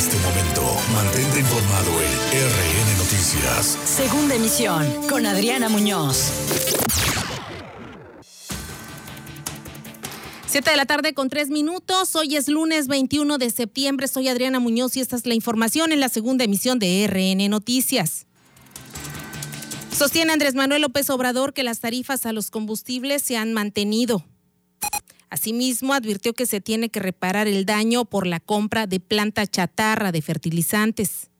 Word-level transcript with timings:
este 0.00 0.16
momento, 0.20 0.62
mantente 0.94 1.40
informado 1.40 1.90
en 2.00 2.40
RN 2.48 2.96
Noticias. 2.96 3.78
Segunda 3.84 4.34
emisión 4.34 4.86
con 5.10 5.26
Adriana 5.26 5.68
Muñoz. 5.68 6.32
Siete 10.46 10.70
de 10.70 10.76
la 10.78 10.86
tarde 10.86 11.12
con 11.12 11.28
tres 11.28 11.50
minutos. 11.50 12.16
Hoy 12.16 12.36
es 12.36 12.48
lunes 12.48 12.88
21 12.88 13.36
de 13.36 13.50
septiembre. 13.50 14.08
Soy 14.08 14.28
Adriana 14.28 14.58
Muñoz 14.58 14.96
y 14.96 15.00
esta 15.00 15.16
es 15.16 15.26
la 15.26 15.34
información 15.34 15.92
en 15.92 16.00
la 16.00 16.08
segunda 16.08 16.44
emisión 16.44 16.78
de 16.78 17.06
RN 17.06 17.50
Noticias. 17.50 18.26
Sostiene 19.94 20.32
Andrés 20.32 20.54
Manuel 20.54 20.80
López 20.80 21.10
Obrador 21.10 21.52
que 21.52 21.62
las 21.62 21.80
tarifas 21.80 22.24
a 22.24 22.32
los 22.32 22.50
combustibles 22.50 23.20
se 23.20 23.36
han 23.36 23.52
mantenido. 23.52 24.24
Asimismo, 25.30 25.94
advirtió 25.94 26.34
que 26.34 26.44
se 26.44 26.60
tiene 26.60 26.88
que 26.88 26.98
reparar 26.98 27.46
el 27.46 27.64
daño 27.64 28.04
por 28.04 28.26
la 28.26 28.40
compra 28.40 28.88
de 28.88 28.98
planta 28.98 29.46
chatarra 29.46 30.10
de 30.10 30.22
fertilizantes. 30.22 31.30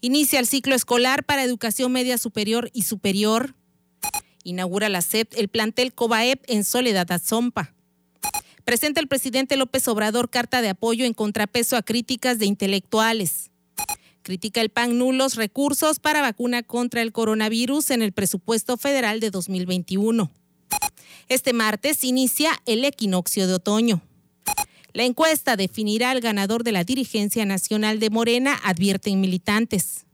Inicia 0.00 0.38
el 0.38 0.46
ciclo 0.46 0.76
escolar 0.76 1.24
para 1.24 1.42
educación 1.42 1.90
media 1.90 2.16
superior 2.16 2.70
y 2.72 2.82
superior. 2.82 3.56
Inaugura 4.44 4.88
la 4.88 5.02
SEP 5.02 5.34
el 5.36 5.48
plantel 5.48 5.92
COBAEP 5.92 6.44
en 6.46 6.62
Soledad 6.62 7.10
Azompa. 7.10 7.74
Presenta 8.64 9.00
el 9.00 9.08
presidente 9.08 9.56
López 9.56 9.88
Obrador 9.88 10.30
carta 10.30 10.62
de 10.62 10.68
apoyo 10.68 11.04
en 11.04 11.14
contrapeso 11.14 11.76
a 11.76 11.82
críticas 11.82 12.38
de 12.38 12.46
intelectuales. 12.46 13.50
Critica 14.22 14.60
el 14.60 14.68
PAN 14.68 14.98
nulos 14.98 15.34
recursos 15.34 15.98
para 15.98 16.20
vacuna 16.20 16.62
contra 16.62 17.02
el 17.02 17.10
coronavirus 17.10 17.90
en 17.90 18.02
el 18.02 18.12
presupuesto 18.12 18.76
federal 18.76 19.18
de 19.18 19.30
2021. 19.30 20.30
Este 21.28 21.52
martes 21.52 22.04
inicia 22.04 22.50
el 22.66 22.84
equinoccio 22.84 23.46
de 23.46 23.54
otoño. 23.54 24.02
La 24.92 25.04
encuesta 25.04 25.56
definirá 25.56 26.10
al 26.10 26.20
ganador 26.20 26.64
de 26.64 26.72
la 26.72 26.82
dirigencia 26.82 27.44
nacional 27.44 28.00
de 28.00 28.10
Morena, 28.10 28.58
advierten 28.64 29.20
militantes. 29.20 30.07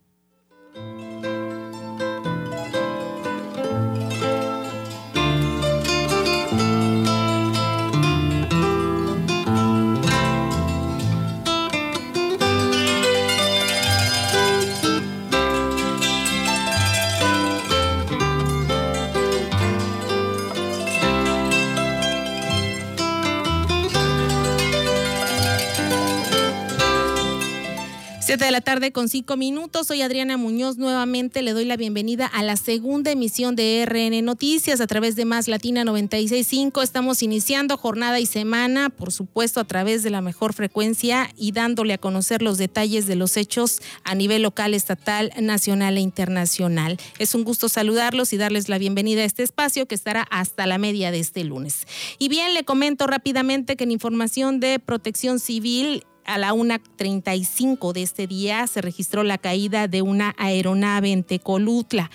De 28.39 28.51
la 28.51 28.61
tarde 28.61 28.91
con 28.91 29.09
cinco 29.09 29.37
minutos. 29.37 29.87
Soy 29.87 30.03
Adriana 30.03 30.37
Muñoz. 30.37 30.77
Nuevamente 30.77 31.41
le 31.41 31.53
doy 31.53 31.65
la 31.65 31.77
bienvenida 31.77 32.27
a 32.27 32.43
la 32.43 32.57
segunda 32.57 33.13
emisión 33.13 33.55
de 33.55 33.87
RN 33.87 34.25
Noticias 34.25 34.81
a 34.81 34.89
través 34.89 35.15
de 35.15 35.25
Más 35.25 35.47
Latina 35.47 35.85
965. 35.85 36.83
Estamos 36.83 37.23
iniciando 37.23 37.77
jornada 37.77 38.19
y 38.19 38.27
semana, 38.27 38.91
por 38.91 39.13
supuesto, 39.13 39.61
a 39.61 39.65
través 39.65 40.03
de 40.03 40.11
la 40.11 40.21
mejor 40.21 40.53
frecuencia 40.53 41.31
y 41.37 41.53
dándole 41.53 41.95
a 41.95 41.99
conocer 41.99 42.43
los 42.43 42.59
detalles 42.59 43.07
de 43.07 43.15
los 43.15 43.37
hechos 43.37 43.81
a 44.03 44.17
nivel 44.17 44.43
local, 44.43 44.75
estatal, 44.75 45.31
nacional 45.41 45.97
e 45.97 46.01
internacional. 46.01 46.99
Es 47.21 47.37
un 47.37 47.45
gusto 47.45 47.69
saludarlos 47.69 48.33
y 48.33 48.37
darles 48.37 48.69
la 48.69 48.79
bienvenida 48.79 49.23
a 49.23 49.27
este 49.27 49.45
espacio 49.45 49.87
que 49.87 49.95
estará 49.95 50.27
hasta 50.31 50.67
la 50.67 50.79
media 50.79 51.13
de 51.13 51.21
este 51.21 51.45
lunes. 51.45 51.87
Y 52.19 52.29
bien, 52.29 52.53
le 52.53 52.65
comento 52.65 53.07
rápidamente 53.07 53.77
que 53.77 53.85
en 53.85 53.93
información 53.93 54.59
de 54.59 54.81
protección 54.81 55.39
civil, 55.39 56.03
a 56.25 56.39
la 56.39 56.53
1.35 56.53 57.93
de 57.93 58.03
este 58.03 58.27
día 58.27 58.67
se 58.67 58.81
registró 58.81 59.23
la 59.23 59.39
caída 59.39 59.89
de 59.89 60.03
una 60.03 60.35
aeronave 60.39 61.13
en 61.13 61.25
Tecolutla. 61.25 62.11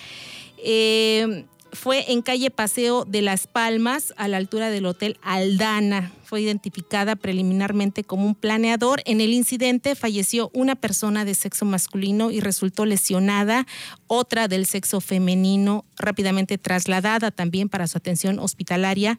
Eh, 0.58 1.44
fue 1.72 2.12
en 2.12 2.22
calle 2.22 2.50
Paseo 2.50 3.04
de 3.04 3.22
Las 3.22 3.46
Palmas, 3.46 4.12
a 4.16 4.28
la 4.28 4.36
altura 4.36 4.70
del 4.70 4.86
Hotel 4.86 5.18
Aldana. 5.22 6.12
Fue 6.30 6.42
identificada 6.42 7.16
preliminarmente 7.16 8.04
como 8.04 8.24
un 8.24 8.36
planeador. 8.36 9.02
En 9.04 9.20
el 9.20 9.32
incidente 9.32 9.96
falleció 9.96 10.48
una 10.54 10.76
persona 10.76 11.24
de 11.24 11.34
sexo 11.34 11.64
masculino 11.64 12.30
y 12.30 12.38
resultó 12.38 12.86
lesionada 12.86 13.66
otra 14.06 14.46
del 14.46 14.66
sexo 14.66 15.00
femenino, 15.00 15.84
rápidamente 15.96 16.56
trasladada 16.56 17.32
también 17.32 17.68
para 17.68 17.88
su 17.88 17.98
atención 17.98 18.38
hospitalaria 18.38 19.18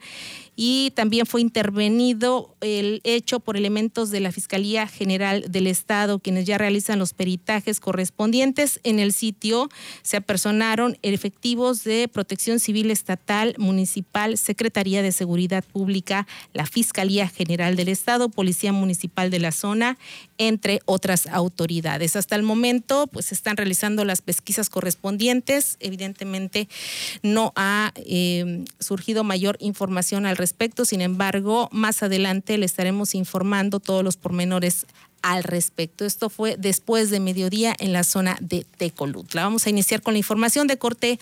y 0.56 0.92
también 0.92 1.26
fue 1.26 1.42
intervenido 1.42 2.56
el 2.62 3.02
hecho 3.04 3.42
por 3.42 3.58
elementos 3.58 4.10
de 4.10 4.22
la 4.22 4.32
Fiscalía 4.32 4.88
General 4.88 5.44
del 5.50 5.68
Estado, 5.68 6.20
quienes 6.20 6.46
ya 6.46 6.58
realizan 6.58 6.98
los 6.98 7.14
peritajes 7.14 7.82
correspondientes. 7.82 8.80
En 8.84 9.00
el 9.00 9.12
sitio 9.12 9.70
se 10.02 10.18
apersonaron 10.18 10.98
efectivos 11.02 11.84
de 11.84 12.08
Protección 12.08 12.60
Civil 12.60 12.90
Estatal, 12.90 13.54
Municipal, 13.58 14.38
Secretaría 14.38 15.02
de 15.02 15.12
Seguridad 15.12 15.66
Pública, 15.66 16.26
la 16.54 16.66
Fiscalía 16.66 17.01
General 17.28 17.76
del 17.76 17.90
Estado, 17.90 18.30
Policía 18.30 18.74
Municipal 18.74 19.30
de 19.30 19.40
la 19.40 19.52
zona, 19.52 19.98
entre 20.38 20.82
otras 20.86 21.28
autoridades. 21.28 22.16
Hasta 22.16 22.36
el 22.36 22.44
momento, 22.44 23.08
pues 23.08 23.28
se 23.28 23.36
están 23.36 23.58
realizando 23.58 24.06
las 24.06 24.22
pesquisas 24.22 24.70
correspondientes. 24.70 25.78
Evidentemente, 25.80 26.68
no 27.24 27.54
ha 27.56 27.92
eh, 27.96 28.64
surgido 28.80 29.24
mayor 29.24 29.58
información 29.60 30.26
al 30.26 30.38
respecto. 30.38 30.86
Sin 30.86 31.02
embargo, 31.02 31.70
más 31.72 32.04
adelante 32.04 32.58
le 32.58 32.66
estaremos 32.66 33.16
informando 33.16 33.80
todos 33.80 34.04
los 34.04 34.18
pormenores 34.18 34.86
al 35.22 35.44
respecto. 35.44 36.06
Esto 36.06 36.30
fue 36.30 36.56
después 36.58 37.10
de 37.10 37.20
mediodía 37.20 37.76
en 37.80 37.94
la 37.94 38.04
zona 38.04 38.38
de 38.42 38.66
Tecolutla. 38.78 39.44
Vamos 39.44 39.66
a 39.66 39.70
iniciar 39.70 40.02
con 40.02 40.14
la 40.14 40.20
información 40.20 40.68
de 40.68 40.78
corte 40.78 41.20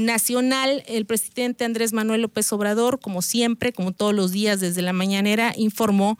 nacional. 0.00 0.82
El 0.86 1.06
presidente 1.06 1.64
Andrés 1.64 1.92
Manuel 1.92 2.22
López 2.22 2.52
Obrador, 2.52 3.00
como 3.00 3.22
siempre, 3.22 3.72
como 3.72 3.92
todos 3.92 4.14
los 4.14 4.32
días 4.32 4.60
desde 4.60 4.82
la 4.82 4.92
mañanera, 4.92 5.52
informó 5.56 6.18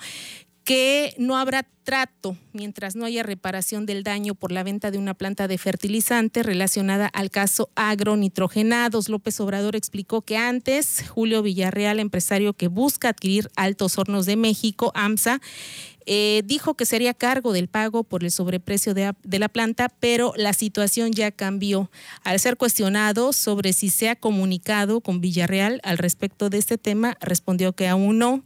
que 0.65 1.15
no 1.19 1.37
habrá 1.37 1.67
trato 1.85 2.37
mientras 2.53 2.95
no 2.95 3.05
haya 3.05 3.23
reparación 3.23 3.87
del 3.87 4.05
daño 4.05 4.35
por 4.35 4.53
la 4.53 4.63
venta 4.63 4.91
de 4.91 4.99
una 4.99 5.15
planta 5.15 5.49
de 5.49 5.59
fertilizante 5.59 6.43
relacionada 6.43 7.07
al 7.07 7.31
caso 7.31 7.71
agronitrogenados. 7.75 9.09
López 9.09 9.41
Obrador 9.41 9.75
explicó 9.75 10.23
que 10.23 10.37
antes 10.37 11.05
Julio 11.09 11.43
Villarreal, 11.43 11.99
empresario 11.99 12.53
que 12.53 12.69
busca 12.69 13.09
adquirir 13.09 13.51
Altos 13.57 13.99
Hornos 13.99 14.27
de 14.27 14.37
México, 14.37 14.93
AMSA, 14.95 15.41
eh, 16.07 16.43
dijo 16.45 16.75
que 16.75 16.87
sería 16.87 17.15
cargo 17.15 17.53
del 17.53 17.69
pago 17.69 18.05
por 18.05 18.25
el 18.25 18.31
sobreprecio 18.31 18.95
de, 18.95 19.13
de, 19.23 19.39
la 19.39 19.49
planta, 19.49 19.89
pero 20.01 20.33
la 20.37 20.53
situación 20.53 21.13
ya 21.13 21.31
cambió. 21.31 21.91
Al 22.25 22.39
ser 22.41 22.57
cuestionado 22.57 23.33
sobre 23.33 23.73
si 23.73 23.91
se 23.91 24.09
ha 24.09 24.17
comunicado 24.17 25.01
con 25.01 25.21
Villarreal 25.21 25.81
al 25.85 25.99
respecto 25.99 26.51
de 26.51 26.59
este 26.59 26.79
tema, 26.79 27.17
respondió 27.21 27.73
que 27.75 27.89
aún 27.89 28.19
no. 28.19 28.45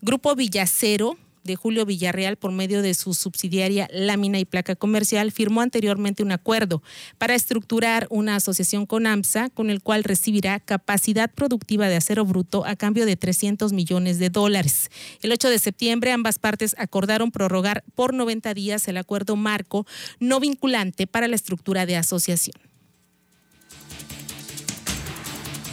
Grupo 0.00 0.34
Villacero 0.34 1.16
de 1.46 1.56
Julio 1.56 1.86
Villarreal 1.86 2.36
por 2.36 2.52
medio 2.52 2.82
de 2.82 2.94
su 2.94 3.14
subsidiaria 3.14 3.88
Lámina 3.92 4.38
y 4.38 4.44
Placa 4.44 4.76
Comercial 4.76 5.32
firmó 5.32 5.60
anteriormente 5.60 6.22
un 6.22 6.32
acuerdo 6.32 6.82
para 7.18 7.34
estructurar 7.34 8.06
una 8.10 8.36
asociación 8.36 8.84
con 8.86 9.06
AMSA 9.06 9.50
con 9.50 9.70
el 9.70 9.80
cual 9.80 10.04
recibirá 10.04 10.60
capacidad 10.60 11.32
productiva 11.32 11.88
de 11.88 11.96
acero 11.96 12.24
bruto 12.24 12.66
a 12.66 12.76
cambio 12.76 13.06
de 13.06 13.16
300 13.16 13.72
millones 13.72 14.18
de 14.18 14.30
dólares. 14.30 14.90
El 15.22 15.32
8 15.32 15.48
de 15.48 15.58
septiembre 15.58 16.12
ambas 16.12 16.38
partes 16.38 16.74
acordaron 16.78 17.30
prorrogar 17.30 17.84
por 17.94 18.12
90 18.12 18.52
días 18.54 18.88
el 18.88 18.96
acuerdo 18.96 19.36
marco 19.36 19.86
no 20.20 20.40
vinculante 20.40 21.06
para 21.06 21.28
la 21.28 21.36
estructura 21.36 21.86
de 21.86 21.96
asociación. 21.96 22.56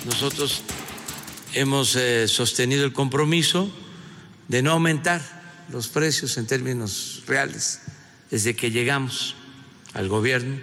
Nosotros 0.05 0.63
hemos 1.53 1.95
eh, 1.95 2.28
sostenido 2.28 2.84
el 2.85 2.94
compromiso 2.94 3.72
de 4.47 4.61
no 4.61 4.72
aumentar 4.72 5.42
los 5.69 5.88
precios 5.88 6.38
en 6.38 6.47
términos 6.47 7.23
reales 7.28 7.82
desde 8.29 8.55
que 8.55 8.72
llegamos 8.72 9.35
al 9.93 10.09
gobierno. 10.09 10.58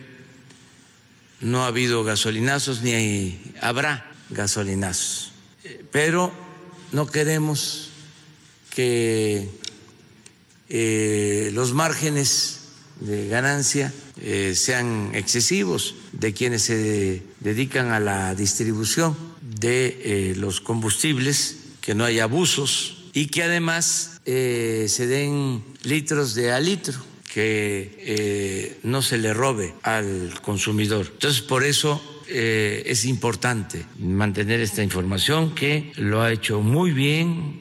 No 1.41 1.63
ha 1.65 1.69
habido 1.69 2.05
gasolinazos 2.05 2.83
ni 2.83 3.41
habrá 3.61 4.13
gasolinazos. 4.31 5.33
Pero 5.91 6.33
no 6.93 7.07
queremos 7.07 7.91
que 8.71 9.49
eh, 10.69 11.51
los 11.53 11.73
márgenes 11.73 12.61
de 13.01 13.29
ganancia 13.29 13.93
eh, 14.21 14.55
sean 14.55 15.13
excesivos 15.15 15.95
de 16.13 16.35
quienes 16.35 16.63
se 16.63 17.23
dedican 17.41 17.93
a 17.93 18.01
la 18.01 18.35
distribución 18.35 19.17
de 19.41 20.01
eh, 20.05 20.35
los 20.37 20.61
combustibles, 20.61 21.57
que 21.81 21.95
no 21.95 22.05
haya 22.05 22.25
abusos 22.25 23.00
y 23.13 23.27
que 23.27 23.43
además 23.43 24.21
eh, 24.25 24.87
se 24.89 25.07
den 25.07 25.63
litros 25.83 26.35
de 26.35 26.53
a 26.53 26.61
litro 26.61 26.99
que 27.33 27.97
eh, 27.99 28.79
no 28.83 29.03
se 29.03 29.19
le 29.19 29.33
robe 29.33 29.75
al 29.83 30.41
consumidor. 30.43 31.09
Entonces, 31.13 31.43
por 31.43 31.65
eso 31.65 32.03
eh, 32.29 32.83
es 32.87 33.05
importante 33.05 33.87
mantener 33.99 34.61
esta 34.61 34.83
información 34.83 35.55
que 35.55 35.93
lo 35.97 36.23
ha 36.23 36.33
hecho 36.33 36.61
muy 36.61 36.91
bien 36.91 37.61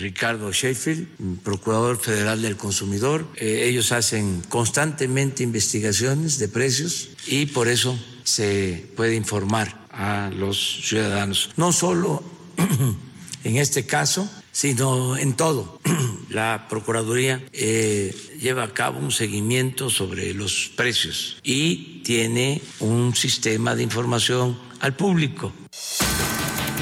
Ricardo 0.00 0.50
Sheffield, 0.52 1.42
Procurador 1.44 1.96
Federal 2.00 2.42
del 2.42 2.56
Consumidor. 2.56 3.24
Ellos 3.36 3.92
hacen 3.92 4.42
constantemente 4.48 5.44
investigaciones 5.44 6.38
de 6.38 6.48
precios 6.48 7.10
y 7.28 7.46
por 7.46 7.68
eso 7.68 7.96
se 8.24 8.84
puede 8.96 9.14
informar 9.14 9.86
a 9.90 10.30
los 10.34 10.80
ciudadanos. 10.82 11.50
No 11.56 11.72
solo 11.72 12.24
en 13.44 13.56
este 13.56 13.86
caso, 13.86 14.28
sino 14.52 15.16
en 15.16 15.34
todo. 15.34 15.80
La 16.30 16.66
Procuraduría 16.68 17.42
eh, 17.52 18.14
lleva 18.40 18.64
a 18.64 18.72
cabo 18.72 18.98
un 18.98 19.10
seguimiento 19.10 19.90
sobre 19.90 20.32
los 20.34 20.70
precios 20.76 21.38
y 21.42 22.02
tiene 22.04 22.62
un 22.78 23.14
sistema 23.14 23.74
de 23.74 23.82
información 23.82 24.58
al 24.80 24.94
público. 24.94 25.52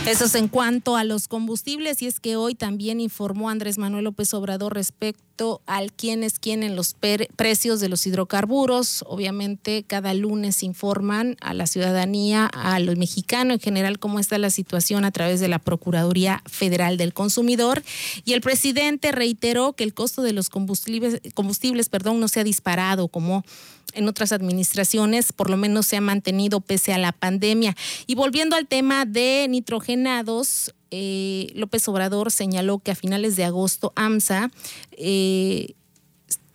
Eso 0.08 0.24
es 0.24 0.34
en 0.36 0.48
cuanto 0.48 0.96
a 0.96 1.04
los 1.04 1.28
combustibles 1.28 2.00
y 2.00 2.06
es 2.06 2.18
que 2.18 2.34
hoy 2.36 2.54
también 2.54 2.98
informó 2.98 3.50
Andrés 3.50 3.76
Manuel 3.76 4.04
López 4.04 4.32
Obrador 4.32 4.72
respecto 4.72 5.60
al 5.66 5.92
quién 5.92 6.24
es 6.24 6.38
quién 6.38 6.62
en 6.62 6.76
los 6.76 6.96
precios 7.36 7.78
de 7.78 7.90
los 7.90 8.06
hidrocarburos. 8.06 9.04
Obviamente 9.06 9.84
cada 9.86 10.14
lunes 10.14 10.62
informan 10.62 11.36
a 11.42 11.52
la 11.52 11.66
ciudadanía, 11.66 12.46
a 12.46 12.78
los 12.80 12.96
mexicanos 12.96 13.56
en 13.56 13.60
general 13.60 13.98
cómo 13.98 14.18
está 14.18 14.38
la 14.38 14.48
situación 14.48 15.04
a 15.04 15.10
través 15.10 15.40
de 15.40 15.48
la 15.48 15.58
Procuraduría 15.58 16.42
Federal 16.46 16.96
del 16.96 17.12
Consumidor 17.12 17.82
y 18.24 18.32
el 18.32 18.40
presidente 18.40 19.12
reiteró 19.12 19.74
que 19.74 19.84
el 19.84 19.92
costo 19.92 20.22
de 20.22 20.32
los 20.32 20.48
combustibles, 20.48 21.20
combustibles 21.34 21.90
perdón, 21.90 22.18
no 22.18 22.28
se 22.28 22.40
ha 22.40 22.44
disparado 22.44 23.08
como 23.08 23.44
en 23.94 24.08
otras 24.08 24.32
administraciones, 24.32 25.32
por 25.32 25.50
lo 25.50 25.56
menos 25.56 25.86
se 25.86 25.96
ha 25.96 26.00
mantenido 26.00 26.60
pese 26.60 26.92
a 26.92 26.98
la 26.98 27.12
pandemia. 27.12 27.76
Y 28.06 28.14
volviendo 28.14 28.56
al 28.56 28.66
tema 28.66 29.04
de 29.04 29.46
nitrogenados, 29.48 30.74
eh, 30.90 31.50
López 31.54 31.86
Obrador 31.88 32.30
señaló 32.30 32.78
que 32.78 32.90
a 32.90 32.94
finales 32.94 33.36
de 33.36 33.44
agosto 33.44 33.92
AMSA 33.96 34.50
eh, 34.92 35.74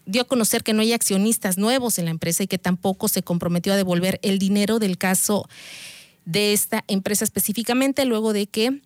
dio 0.05 0.23
a 0.23 0.25
conocer 0.25 0.63
que 0.63 0.73
no 0.73 0.81
hay 0.81 0.93
accionistas 0.93 1.57
nuevos 1.57 1.99
en 1.99 2.05
la 2.05 2.11
empresa 2.11 2.43
y 2.43 2.47
que 2.47 2.57
tampoco 2.57 3.07
se 3.07 3.23
comprometió 3.23 3.73
a 3.73 3.77
devolver 3.77 4.19
el 4.21 4.39
dinero 4.39 4.79
del 4.79 4.97
caso 4.97 5.47
de 6.25 6.53
esta 6.53 6.83
empresa 6.87 7.25
específicamente, 7.25 8.05
luego 8.05 8.33
de 8.33 8.47
que 8.47 8.81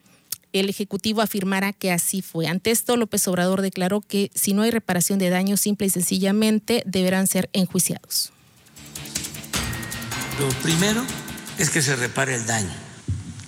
el 0.53 0.69
Ejecutivo 0.69 1.21
afirmara 1.21 1.73
que 1.73 1.91
así 1.91 2.21
fue. 2.21 2.47
Ante 2.47 2.71
esto, 2.71 2.97
López 2.97 3.27
Obrador 3.27 3.61
declaró 3.61 4.01
que 4.01 4.31
si 4.33 4.53
no 4.53 4.63
hay 4.63 4.71
reparación 4.71 5.19
de 5.19 5.29
daños, 5.29 5.61
simple 5.61 5.87
y 5.87 5.89
sencillamente 5.89 6.83
deberán 6.85 7.27
ser 7.27 7.49
enjuiciados. 7.53 8.31
Lo 10.39 10.49
primero 10.61 11.03
es 11.57 11.71
que 11.71 11.81
se 11.81 11.95
repare 11.95 12.35
el 12.35 12.45
daño 12.45 12.73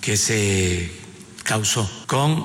que 0.00 0.16
se 0.16 0.90
causó 1.44 1.88
con 2.06 2.44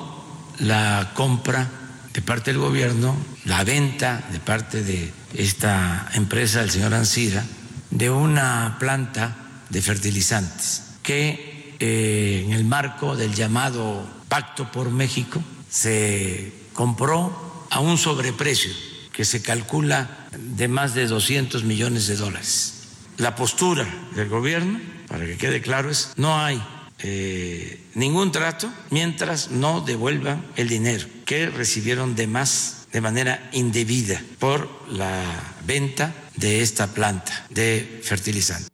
la 0.60 1.12
compra 1.14 1.68
de 2.12 2.22
parte 2.22 2.52
del 2.52 2.60
gobierno, 2.60 3.16
la 3.44 3.64
venta 3.64 4.22
de 4.30 4.38
parte 4.38 4.84
de 4.84 5.12
esta 5.34 6.10
empresa 6.14 6.60
del 6.60 6.70
señor 6.70 6.94
Ansira 6.94 7.44
de 7.90 8.08
una 8.08 8.76
planta 8.78 9.36
de 9.68 9.82
fertilizantes 9.82 10.82
que 11.02 11.74
eh, 11.80 12.44
en 12.46 12.52
el 12.52 12.64
marco 12.64 13.16
del 13.16 13.34
llamado 13.34 14.08
Pacto 14.28 14.70
por 14.70 14.90
México 14.90 15.42
se 15.68 16.52
compró 16.72 17.66
a 17.70 17.80
un 17.80 17.98
sobreprecio 17.98 18.70
que 19.12 19.24
se 19.24 19.42
calcula 19.42 20.28
de 20.38 20.68
más 20.68 20.94
de 20.94 21.08
200 21.08 21.64
millones 21.64 22.06
de 22.06 22.14
dólares 22.14 22.75
la 23.18 23.34
postura 23.34 23.86
del 24.14 24.28
gobierno, 24.28 24.80
para 25.08 25.26
que 25.26 25.36
quede 25.36 25.60
claro, 25.60 25.90
es 25.90 26.12
no 26.16 26.38
hay 26.38 26.62
eh, 27.00 27.80
ningún 27.94 28.32
trato 28.32 28.72
mientras 28.90 29.50
no 29.50 29.80
devuelvan 29.80 30.44
el 30.56 30.68
dinero 30.68 31.06
que 31.24 31.50
recibieron 31.50 32.14
de 32.14 32.26
más 32.26 32.86
de 32.92 33.00
manera 33.00 33.50
indebida 33.52 34.22
por 34.38 34.68
la 34.90 35.22
venta 35.66 36.14
de 36.36 36.62
esta 36.62 36.86
planta 36.86 37.46
de 37.50 38.00
fertilizante. 38.02 38.68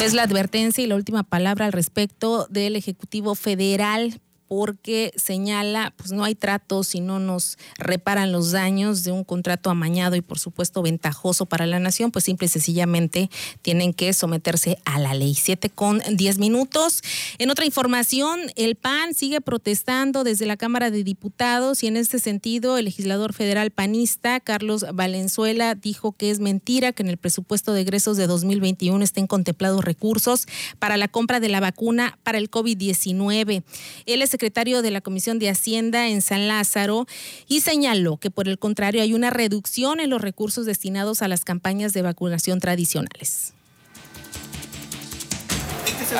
Es 0.00 0.14
la 0.14 0.22
advertencia 0.22 0.84
y 0.84 0.86
la 0.86 0.94
última 0.94 1.22
palabra 1.22 1.66
al 1.66 1.72
respecto 1.72 2.46
del 2.48 2.76
Ejecutivo 2.76 3.34
Federal 3.34 4.20
porque 4.48 5.12
señala, 5.16 5.92
pues 5.96 6.12
no 6.12 6.24
hay 6.24 6.34
trato 6.34 6.84
si 6.84 7.00
no 7.00 7.18
nos 7.18 7.58
reparan 7.78 8.32
los 8.32 8.52
daños 8.52 9.04
de 9.04 9.12
un 9.12 9.24
contrato 9.24 9.70
amañado 9.70 10.16
y 10.16 10.20
por 10.20 10.38
supuesto 10.38 10.82
ventajoso 10.82 11.46
para 11.46 11.66
la 11.66 11.78
nación, 11.78 12.10
pues 12.10 12.24
simple 12.24 12.46
y 12.46 12.48
sencillamente 12.48 13.30
tienen 13.62 13.92
que 13.92 14.12
someterse 14.12 14.78
a 14.84 14.98
la 14.98 15.14
ley. 15.14 15.34
Siete 15.34 15.70
con 15.70 16.00
diez 16.12 16.38
minutos. 16.38 17.02
En 17.38 17.50
otra 17.50 17.64
información, 17.64 18.40
el 18.56 18.76
PAN 18.76 19.14
sigue 19.14 19.40
protestando 19.40 20.24
desde 20.24 20.46
la 20.46 20.56
Cámara 20.56 20.90
de 20.90 21.04
Diputados 21.04 21.82
y 21.82 21.86
en 21.86 21.96
este 21.96 22.18
sentido 22.18 22.78
el 22.78 22.84
legislador 22.86 23.32
federal 23.32 23.70
panista 23.70 24.40
Carlos 24.40 24.84
Valenzuela 24.92 25.74
dijo 25.74 26.12
que 26.12 26.30
es 26.30 26.40
mentira 26.40 26.92
que 26.92 27.02
en 27.02 27.08
el 27.08 27.16
presupuesto 27.16 27.72
de 27.72 27.82
egresos 27.82 28.16
de 28.16 28.26
2021 28.26 29.02
estén 29.02 29.26
contemplados 29.26 29.84
recursos 29.84 30.46
para 30.78 30.96
la 30.96 31.08
compra 31.08 31.40
de 31.40 31.48
la 31.48 31.60
vacuna 31.60 32.18
para 32.22 32.38
el 32.38 32.50
COVID-19. 32.50 33.62
Él 34.06 34.22
es 34.22 34.35
secretario 34.36 34.82
de 34.82 34.90
la 34.90 35.00
Comisión 35.00 35.38
de 35.38 35.48
Hacienda 35.48 36.08
en 36.08 36.20
San 36.20 36.46
Lázaro 36.46 37.06
y 37.48 37.62
señaló 37.62 38.18
que 38.18 38.30
por 38.30 38.48
el 38.48 38.58
contrario 38.58 39.00
hay 39.00 39.14
una 39.14 39.30
reducción 39.30 39.98
en 39.98 40.10
los 40.10 40.20
recursos 40.20 40.66
destinados 40.66 41.22
a 41.22 41.28
las 41.28 41.42
campañas 41.42 41.94
de 41.94 42.02
vacunación 42.02 42.60
tradicionales. 42.60 43.54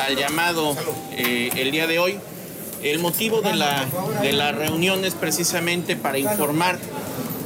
Al 0.03 0.15
llamado 0.15 0.75
eh, 1.11 1.51
el 1.57 1.69
día 1.69 1.85
de 1.85 1.99
hoy, 1.99 2.17
el 2.81 2.97
motivo 2.97 3.41
de 3.41 3.55
la, 3.55 3.85
de 4.23 4.33
la 4.33 4.51
reunión 4.51 5.05
es 5.05 5.13
precisamente 5.13 5.95
para 5.95 6.17
informar 6.17 6.79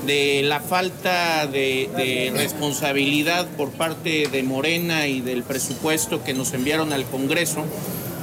de 0.05 0.41
la 0.43 0.61
falta 0.61 1.47
de, 1.47 2.31
responsabilidad 2.33 3.45
por 3.57 3.71
parte 3.71 4.29
de 4.31 4.41
Morena 4.41 5.07
y 5.07 5.19
del 5.19 5.43
presupuesto 5.43 6.23
que 6.23 6.33
nos 6.33 6.53
enviaron 6.53 6.93
al 6.93 7.03
Congreso 7.03 7.65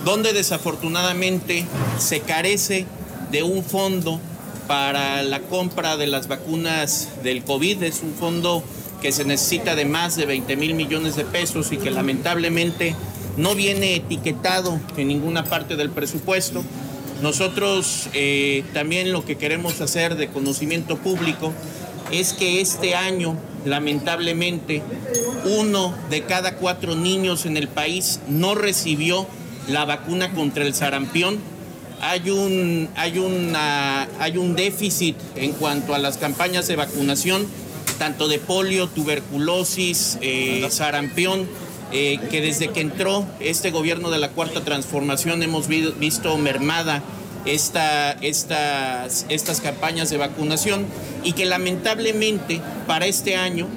donde 0.05 0.33
desafortunadamente 0.33 1.67
se 1.99 2.21
carece 2.21 2.87
de 3.31 3.43
un 3.43 3.65
fondo 3.65 4.21
para 4.67 5.23
la 5.23 5.41
compra 5.41 5.97
de 5.97 6.07
las 6.07 6.29
vacunas 6.29 7.09
del 7.23 7.43
COVID. 7.43 7.83
Es 7.83 8.03
un 8.03 8.15
fondo 8.15 8.63
que 9.01 9.13
se 9.13 9.25
necesita 9.25 9.75
de 9.75 9.85
más 9.85 10.17
de 10.17 10.27
20 10.27 10.57
mil 10.57 10.75
millones 10.75 11.17
de 11.17 11.25
pesos 11.25 11.73
y 11.73 11.77
que 11.79 11.91
lamentablemente 11.91 12.95
no 13.37 13.55
viene 13.55 13.95
etiquetado 13.95 14.81
en 14.97 15.09
ninguna 15.09 15.45
parte 15.45 15.77
del 15.77 15.91
presupuesto. 15.91 16.63
Nosotros 17.23 18.09
eh, 18.15 18.65
también 18.75 19.13
lo 19.13 19.25
que 19.25 19.37
queremos 19.37 19.81
hacer 19.81 20.17
de 20.17 20.29
conocimiento 20.29 20.97
público 20.99 21.53
es 22.11 22.33
que 22.33 22.61
este 22.61 22.95
año, 22.95 23.37
lamentablemente, 23.65 24.83
uno 25.45 25.95
de 26.11 26.23
cada 26.23 26.57
cuatro 26.57 26.95
niños 26.95 27.47
en 27.47 27.57
el 27.57 27.69
país 27.69 28.21
no 28.29 28.55
recibió 28.55 29.27
la 29.69 29.85
vacuna 29.85 30.33
contra 30.33 30.65
el 30.65 30.75
sarampión. 30.75 31.39
Hay 32.01 32.31
un, 32.31 32.89
hay, 32.97 33.21
hay 34.21 34.37
un 34.37 34.57
déficit 34.57 35.17
en 35.37 35.53
cuanto 35.53 35.95
a 35.95 35.99
las 35.99 36.17
campañas 36.17 36.69
de 36.69 36.77
vacunación, 36.77 37.47
tanto 37.99 38.29
de 38.29 38.39
polio, 38.39 38.87
tuberculosis, 38.87 40.19
eh, 40.21 40.67
sarampión, 40.71 41.49
eh, 41.91 42.21
que 42.31 42.41
desde 42.41 42.69
que 42.69 42.81
entró 42.81 43.27
este 43.41 43.71
gobierno 43.71 44.11
de 44.11 44.19
la 44.19 44.29
Cuarta 44.31 44.63
Transformación 44.63 45.43
hemos 45.43 45.69
visto 45.69 46.37
mermada 46.37 47.03
esta, 47.47 48.13
estas, 48.13 49.27
estas 49.29 49.61
campañas 49.61 50.11
de 50.11 50.19
vacunación 50.19 50.87
y 51.25 51.33
que 51.33 51.47
lamentablemente 51.47 52.61
para 52.87 53.07
este 53.07 53.37
año, 53.37 53.69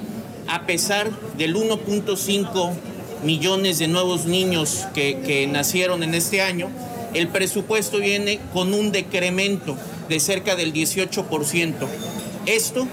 a 0.46 0.66
pesar 0.66 1.10
del 1.38 1.56
1.5 1.56 2.72
millones 3.22 3.78
de 3.78 3.88
nuevos 3.88 4.26
niños 4.26 4.86
que, 4.94 5.48
nacieron 5.50 6.02
en 6.02 6.14
este 6.14 6.42
año, 6.42 6.68
el 7.14 7.28
presupuesto 7.28 7.98
viene 7.98 8.40
con 8.52 8.74
un 8.74 8.92
decremento 8.92 9.76
de 10.08 10.20
cerca 10.20 10.56
del 10.56 10.72
18%. 10.72 11.74
Esto 12.46 12.86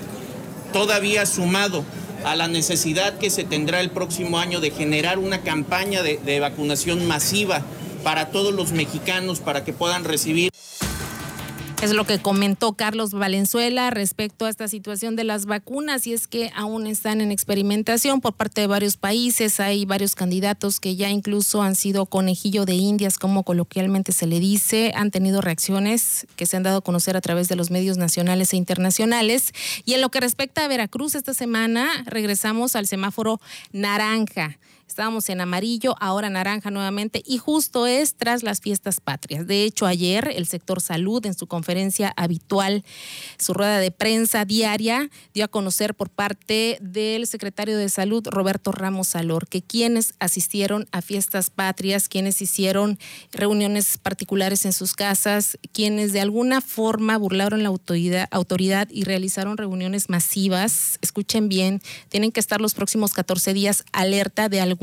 todavía 0.73 1.25
sumado 1.25 1.83
a 2.25 2.35
la 2.35 2.47
necesidad 2.47 3.17
que 3.17 3.29
se 3.29 3.43
tendrá 3.43 3.79
el 3.79 3.91
próximo 3.91 4.39
año 4.39 4.59
de 4.59 4.71
generar 4.71 5.19
una 5.19 5.41
campaña 5.41 6.03
de, 6.03 6.17
de 6.17 6.39
vacunación 6.39 7.07
masiva 7.07 7.63
para 8.03 8.29
todos 8.29 8.53
los 8.53 8.71
mexicanos 8.71 9.39
para 9.39 9.63
que 9.63 9.73
puedan 9.73 10.03
recibir 10.03 10.51
es 11.81 11.91
lo 11.91 12.03
que 12.03 12.19
comentó 12.19 12.73
Carlos 12.73 13.13
Valenzuela 13.13 13.89
respecto 13.89 14.45
a 14.45 14.49
esta 14.49 14.67
situación 14.67 15.15
de 15.15 15.23
las 15.23 15.45
vacunas 15.45 16.07
y 16.07 16.13
es 16.13 16.27
que 16.27 16.51
aún 16.53 16.87
están 16.87 17.21
en 17.21 17.31
experimentación 17.31 18.19
por 18.19 18.33
parte 18.33 18.61
de 18.61 18.67
varios 18.67 18.97
países. 18.97 19.61
Hay 19.61 19.85
varios 19.85 20.13
candidatos 20.13 20.81
que 20.81 20.97
ya 20.97 21.09
incluso 21.09 21.61
han 21.61 21.75
sido 21.75 22.05
conejillo 22.05 22.65
de 22.65 22.73
indias, 22.73 23.17
como 23.17 23.43
coloquialmente 23.43 24.11
se 24.11 24.27
le 24.27 24.41
dice. 24.41 24.91
Han 24.93 25.09
tenido 25.11 25.39
reacciones 25.39 26.27
que 26.35 26.45
se 26.45 26.57
han 26.57 26.63
dado 26.63 26.79
a 26.79 26.81
conocer 26.81 27.15
a 27.15 27.21
través 27.21 27.47
de 27.47 27.55
los 27.55 27.71
medios 27.71 27.97
nacionales 27.97 28.51
e 28.51 28.57
internacionales. 28.57 29.53
Y 29.85 29.93
en 29.93 30.01
lo 30.01 30.09
que 30.09 30.19
respecta 30.19 30.65
a 30.65 30.67
Veracruz, 30.67 31.15
esta 31.15 31.33
semana 31.33 32.03
regresamos 32.05 32.75
al 32.75 32.87
semáforo 32.87 33.39
naranja. 33.71 34.57
Estábamos 34.89 35.29
en 35.29 35.39
amarillo, 35.39 35.95
ahora 35.99 36.31
naranja 36.31 36.71
nuevamente 36.71 37.21
y 37.23 37.37
justo 37.37 37.85
es 37.85 38.15
tras 38.15 38.41
las 38.41 38.59
fiestas 38.59 38.99
patrias. 38.99 39.45
De 39.45 39.63
hecho, 39.63 39.85
ayer 39.85 40.33
el 40.35 40.47
sector 40.47 40.81
salud 40.81 41.23
en 41.27 41.35
su 41.35 41.45
conferencia 41.45 42.11
habitual, 42.17 42.83
su 43.37 43.53
rueda 43.53 43.77
de 43.77 43.91
prensa 43.91 44.45
diaria, 44.45 45.11
dio 45.31 45.45
a 45.45 45.47
conocer 45.47 45.93
por 45.93 46.09
parte 46.09 46.79
del 46.81 47.27
secretario 47.27 47.77
de 47.77 47.87
Salud, 47.87 48.27
Roberto 48.31 48.71
Ramos 48.71 49.09
Salor, 49.09 49.47
que 49.47 49.61
quienes 49.61 50.15
asistieron 50.17 50.87
a 50.91 51.03
fiestas 51.03 51.51
patrias, 51.51 52.09
quienes 52.09 52.41
hicieron 52.41 52.97
reuniones 53.31 53.99
particulares 53.99 54.65
en 54.65 54.73
sus 54.73 54.95
casas, 54.95 55.59
quienes 55.71 56.13
de 56.13 56.21
alguna 56.21 56.61
forma 56.61 57.15
burlaron 57.15 57.61
la 57.61 57.69
autoridad, 57.69 58.27
autoridad 58.31 58.87
y 58.89 59.03
realizaron 59.03 59.55
reuniones 59.55 60.09
masivas, 60.09 60.97
escuchen 61.03 61.47
bien, 61.47 61.79
tienen 62.09 62.31
que 62.31 62.39
estar 62.39 62.59
los 62.59 62.73
próximos 62.73 63.13
14 63.13 63.53
días 63.53 63.83
alerta 63.91 64.49
de 64.49 64.61
algún 64.61 64.78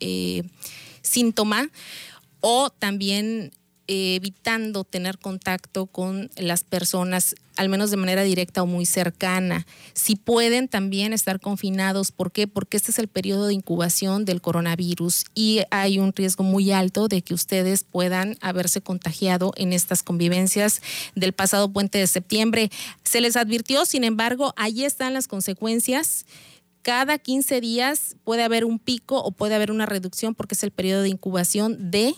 eh, 0.00 0.42
síntoma 1.02 1.70
o 2.40 2.70
también 2.70 3.52
eh, 3.88 4.16
evitando 4.16 4.82
tener 4.82 5.16
contacto 5.16 5.86
con 5.86 6.28
las 6.36 6.64
personas, 6.64 7.36
al 7.54 7.68
menos 7.68 7.92
de 7.92 7.96
manera 7.96 8.24
directa 8.24 8.64
o 8.64 8.66
muy 8.66 8.84
cercana. 8.84 9.64
Si 9.94 10.16
pueden 10.16 10.66
también 10.66 11.12
estar 11.12 11.38
confinados, 11.38 12.10
¿por 12.10 12.32
qué? 12.32 12.48
Porque 12.48 12.78
este 12.78 12.90
es 12.90 12.98
el 12.98 13.06
periodo 13.06 13.46
de 13.46 13.54
incubación 13.54 14.24
del 14.24 14.40
coronavirus 14.40 15.26
y 15.36 15.60
hay 15.70 16.00
un 16.00 16.12
riesgo 16.12 16.42
muy 16.42 16.72
alto 16.72 17.06
de 17.06 17.22
que 17.22 17.32
ustedes 17.32 17.84
puedan 17.84 18.36
haberse 18.40 18.80
contagiado 18.80 19.52
en 19.56 19.72
estas 19.72 20.02
convivencias 20.02 20.82
del 21.14 21.32
pasado 21.32 21.72
puente 21.72 21.98
de 21.98 22.08
septiembre. 22.08 22.72
Se 23.04 23.20
les 23.20 23.36
advirtió, 23.36 23.86
sin 23.86 24.02
embargo, 24.02 24.52
ahí 24.56 24.84
están 24.84 25.14
las 25.14 25.28
consecuencias 25.28 26.26
cada 26.86 27.18
15 27.18 27.60
días 27.60 28.14
puede 28.22 28.44
haber 28.44 28.64
un 28.64 28.78
pico 28.78 29.18
o 29.18 29.32
puede 29.32 29.56
haber 29.56 29.72
una 29.72 29.86
reducción 29.86 30.36
porque 30.36 30.54
es 30.54 30.62
el 30.62 30.70
periodo 30.70 31.02
de 31.02 31.08
incubación 31.08 31.90
de 31.90 32.14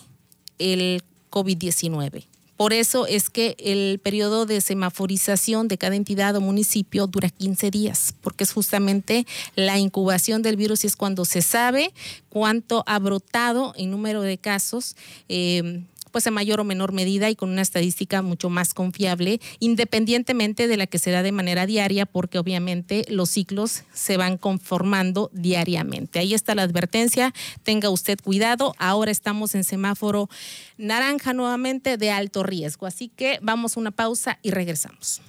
el 0.59 1.01
COVID-19. 1.31 2.27
Por 2.55 2.73
eso 2.73 3.07
es 3.07 3.31
que 3.31 3.55
el 3.57 3.97
periodo 3.97 4.45
de 4.45 4.61
semaforización 4.61 5.67
de 5.69 5.79
cada 5.79 5.95
entidad 5.95 6.35
o 6.35 6.41
municipio 6.41 7.07
dura 7.07 7.29
15 7.29 7.71
días, 7.71 8.13
porque 8.21 8.43
es 8.43 8.53
justamente 8.53 9.25
la 9.55 9.79
incubación 9.79 10.43
del 10.43 10.55
virus 10.55 10.83
y 10.83 10.87
es 10.87 10.95
cuando 10.95 11.25
se 11.25 11.41
sabe 11.41 11.91
cuánto 12.29 12.83
ha 12.85 12.99
brotado 12.99 13.73
en 13.75 13.89
número 13.89 14.21
de 14.21 14.37
casos. 14.37 14.95
Eh, 15.29 15.81
pues 16.11 16.27
en 16.27 16.33
mayor 16.33 16.59
o 16.59 16.63
menor 16.63 16.91
medida 16.91 17.29
y 17.29 17.35
con 17.35 17.49
una 17.49 17.61
estadística 17.61 18.21
mucho 18.21 18.49
más 18.49 18.73
confiable, 18.73 19.39
independientemente 19.59 20.67
de 20.67 20.77
la 20.77 20.87
que 20.87 20.99
se 20.99 21.11
da 21.11 21.23
de 21.23 21.31
manera 21.31 21.65
diaria, 21.65 22.05
porque 22.05 22.39
obviamente 22.39 23.05
los 23.09 23.29
ciclos 23.29 23.83
se 23.93 24.17
van 24.17 24.37
conformando 24.37 25.29
diariamente. 25.33 26.19
Ahí 26.19 26.33
está 26.33 26.55
la 26.55 26.63
advertencia, 26.63 27.33
tenga 27.63 27.89
usted 27.89 28.19
cuidado, 28.21 28.75
ahora 28.77 29.11
estamos 29.11 29.55
en 29.55 29.63
semáforo 29.63 30.29
naranja 30.77 31.33
nuevamente 31.33 31.97
de 31.97 32.11
alto 32.11 32.43
riesgo, 32.43 32.85
así 32.85 33.09
que 33.09 33.39
vamos 33.41 33.75
a 33.75 33.79
una 33.79 33.91
pausa 33.91 34.39
y 34.41 34.51
regresamos. 34.51 35.21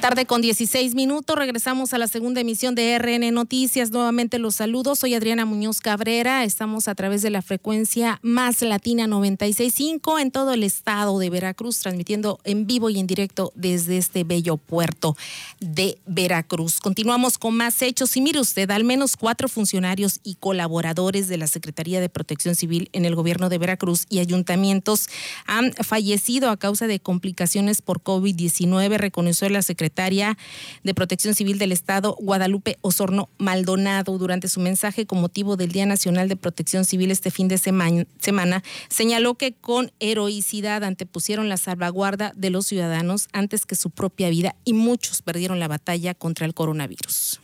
Tarde 0.00 0.26
con 0.26 0.40
16 0.40 0.94
minutos, 0.94 1.34
regresamos 1.34 1.92
a 1.92 1.98
la 1.98 2.06
segunda 2.06 2.40
emisión 2.40 2.76
de 2.76 2.96
RN 2.98 3.32
Noticias. 3.32 3.90
Nuevamente 3.90 4.38
los 4.38 4.54
saludos. 4.54 5.00
Soy 5.00 5.14
Adriana 5.14 5.44
Muñoz 5.44 5.80
Cabrera. 5.80 6.44
Estamos 6.44 6.86
a 6.86 6.94
través 6.94 7.20
de 7.22 7.30
la 7.30 7.42
frecuencia 7.42 8.20
Más 8.22 8.62
Latina 8.62 9.08
965 9.08 10.20
en 10.20 10.30
todo 10.30 10.52
el 10.52 10.62
estado 10.62 11.18
de 11.18 11.30
Veracruz, 11.30 11.80
transmitiendo 11.80 12.38
en 12.44 12.68
vivo 12.68 12.90
y 12.90 13.00
en 13.00 13.08
directo 13.08 13.52
desde 13.56 13.98
este 13.98 14.22
bello 14.22 14.56
puerto 14.56 15.16
de 15.58 15.98
Veracruz. 16.06 16.78
Continuamos 16.78 17.36
con 17.36 17.56
más 17.56 17.82
hechos 17.82 18.16
y 18.16 18.20
mire 18.20 18.38
usted, 18.38 18.70
al 18.70 18.84
menos 18.84 19.16
cuatro 19.16 19.48
funcionarios 19.48 20.20
y 20.22 20.36
colaboradores 20.36 21.26
de 21.26 21.38
la 21.38 21.48
Secretaría 21.48 22.00
de 22.00 22.08
Protección 22.08 22.54
Civil 22.54 22.88
en 22.92 23.04
el 23.04 23.16
gobierno 23.16 23.48
de 23.48 23.58
Veracruz 23.58 24.06
y 24.08 24.20
ayuntamientos 24.20 25.08
han 25.46 25.72
fallecido 25.72 26.50
a 26.50 26.56
causa 26.56 26.86
de 26.86 27.00
complicaciones 27.00 27.82
por 27.82 28.00
COVID-19, 28.00 28.96
reconoció 28.96 29.48
la 29.48 29.60
Secretaría 29.62 29.87
secretaria 29.88 30.36
de 30.84 30.94
Protección 30.94 31.34
Civil 31.34 31.58
del 31.58 31.72
Estado, 31.72 32.14
Guadalupe 32.20 32.76
Osorno 32.82 33.30
Maldonado, 33.38 34.18
durante 34.18 34.48
su 34.48 34.60
mensaje 34.60 35.06
con 35.06 35.20
motivo 35.20 35.56
del 35.56 35.72
Día 35.72 35.86
Nacional 35.86 36.28
de 36.28 36.36
Protección 36.36 36.84
Civil 36.84 37.10
este 37.10 37.30
fin 37.30 37.48
de 37.48 37.58
semana, 37.58 38.62
señaló 38.88 39.34
que 39.36 39.54
con 39.54 39.90
heroicidad 39.98 40.84
antepusieron 40.84 41.48
la 41.48 41.56
salvaguarda 41.56 42.32
de 42.36 42.50
los 42.50 42.66
ciudadanos 42.66 43.28
antes 43.32 43.64
que 43.64 43.76
su 43.76 43.90
propia 43.90 44.28
vida 44.28 44.54
y 44.64 44.74
muchos 44.74 45.22
perdieron 45.22 45.58
la 45.58 45.68
batalla 45.68 46.14
contra 46.14 46.44
el 46.44 46.52
coronavirus. 46.52 47.40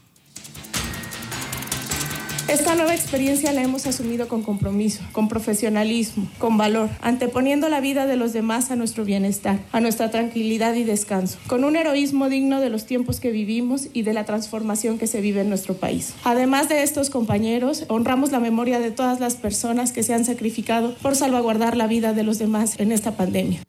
Esta 2.46 2.74
nueva 2.74 2.94
experiencia 2.94 3.52
la 3.52 3.62
hemos 3.62 3.86
asumido 3.86 4.28
con 4.28 4.42
compromiso, 4.42 5.02
con 5.12 5.28
profesionalismo, 5.28 6.28
con 6.38 6.58
valor, 6.58 6.90
anteponiendo 7.00 7.70
la 7.70 7.80
vida 7.80 8.06
de 8.06 8.16
los 8.16 8.34
demás 8.34 8.70
a 8.70 8.76
nuestro 8.76 9.04
bienestar, 9.06 9.60
a 9.72 9.80
nuestra 9.80 10.10
tranquilidad 10.10 10.74
y 10.74 10.84
descanso, 10.84 11.38
con 11.46 11.64
un 11.64 11.74
heroísmo 11.74 12.28
digno 12.28 12.60
de 12.60 12.68
los 12.68 12.84
tiempos 12.84 13.18
que 13.18 13.30
vivimos 13.30 13.88
y 13.94 14.02
de 14.02 14.12
la 14.12 14.24
transformación 14.24 14.98
que 14.98 15.06
se 15.06 15.22
vive 15.22 15.40
en 15.40 15.48
nuestro 15.48 15.74
país. 15.74 16.12
Además 16.22 16.68
de 16.68 16.82
estos 16.82 17.08
compañeros, 17.08 17.86
honramos 17.88 18.30
la 18.30 18.40
memoria 18.40 18.78
de 18.78 18.90
todas 18.90 19.20
las 19.20 19.36
personas 19.36 19.92
que 19.92 20.02
se 20.02 20.12
han 20.12 20.26
sacrificado 20.26 20.94
por 20.96 21.16
salvaguardar 21.16 21.78
la 21.78 21.86
vida 21.86 22.12
de 22.12 22.24
los 22.24 22.38
demás 22.38 22.78
en 22.78 22.92
esta 22.92 23.12
pandemia. 23.12 23.62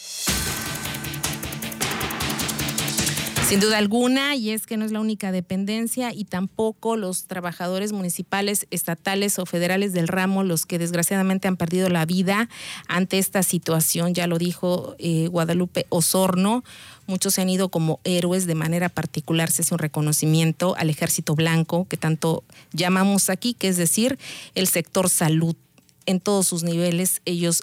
Sin 3.47 3.59
duda 3.59 3.77
alguna, 3.77 4.35
y 4.35 4.49
es 4.49 4.65
que 4.65 4.75
no 4.75 4.85
es 4.85 4.91
la 4.91 4.99
única 4.99 5.31
dependencia 5.31 6.11
y 6.11 6.25
tampoco 6.25 6.97
los 6.97 7.25
trabajadores 7.25 7.91
municipales, 7.93 8.65
estatales 8.71 9.37
o 9.37 9.45
federales 9.45 9.93
del 9.93 10.07
ramo 10.07 10.43
los 10.43 10.65
que 10.65 10.79
desgraciadamente 10.79 11.47
han 11.47 11.55
perdido 11.55 11.89
la 11.89 12.07
vida 12.07 12.49
ante 12.87 13.19
esta 13.19 13.43
situación, 13.43 14.15
ya 14.15 14.25
lo 14.25 14.39
dijo 14.39 14.95
eh, 14.97 15.27
Guadalupe 15.27 15.85
Osorno. 15.89 16.63
Muchos 17.05 17.35
se 17.35 17.43
han 17.43 17.49
ido 17.49 17.69
como 17.69 17.99
héroes 18.03 18.47
de 18.47 18.55
manera 18.55 18.89
particular, 18.89 19.51
se 19.51 19.61
hace 19.61 19.75
un 19.75 19.79
reconocimiento 19.79 20.75
al 20.75 20.89
ejército 20.89 21.35
blanco 21.35 21.85
que 21.87 21.97
tanto 21.97 22.43
llamamos 22.73 23.29
aquí, 23.29 23.53
que 23.53 23.67
es 23.67 23.77
decir, 23.77 24.17
el 24.55 24.65
sector 24.65 25.07
salud 25.07 25.55
en 26.07 26.19
todos 26.19 26.47
sus 26.47 26.63
niveles, 26.63 27.21
ellos 27.25 27.61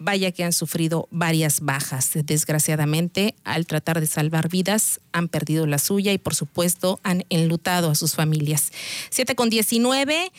vaya 0.00 0.32
que 0.32 0.42
han 0.42 0.52
sufrido 0.52 1.06
varias 1.12 1.60
bajas. 1.60 2.10
Desgraciadamente, 2.14 3.36
al 3.44 3.66
tratar 3.66 4.00
de 4.00 4.06
salvar 4.06 4.48
vidas, 4.48 4.98
han 5.12 5.28
perdido 5.28 5.66
la 5.66 5.78
suya 5.78 6.12
y 6.12 6.18
por 6.18 6.34
supuesto 6.34 6.98
han 7.04 7.24
enlutado 7.28 7.90
a 7.90 7.94
sus 7.94 8.14
familias. 8.14 8.72
7 9.10 9.36
con 9.36 9.50
19. 9.50 10.32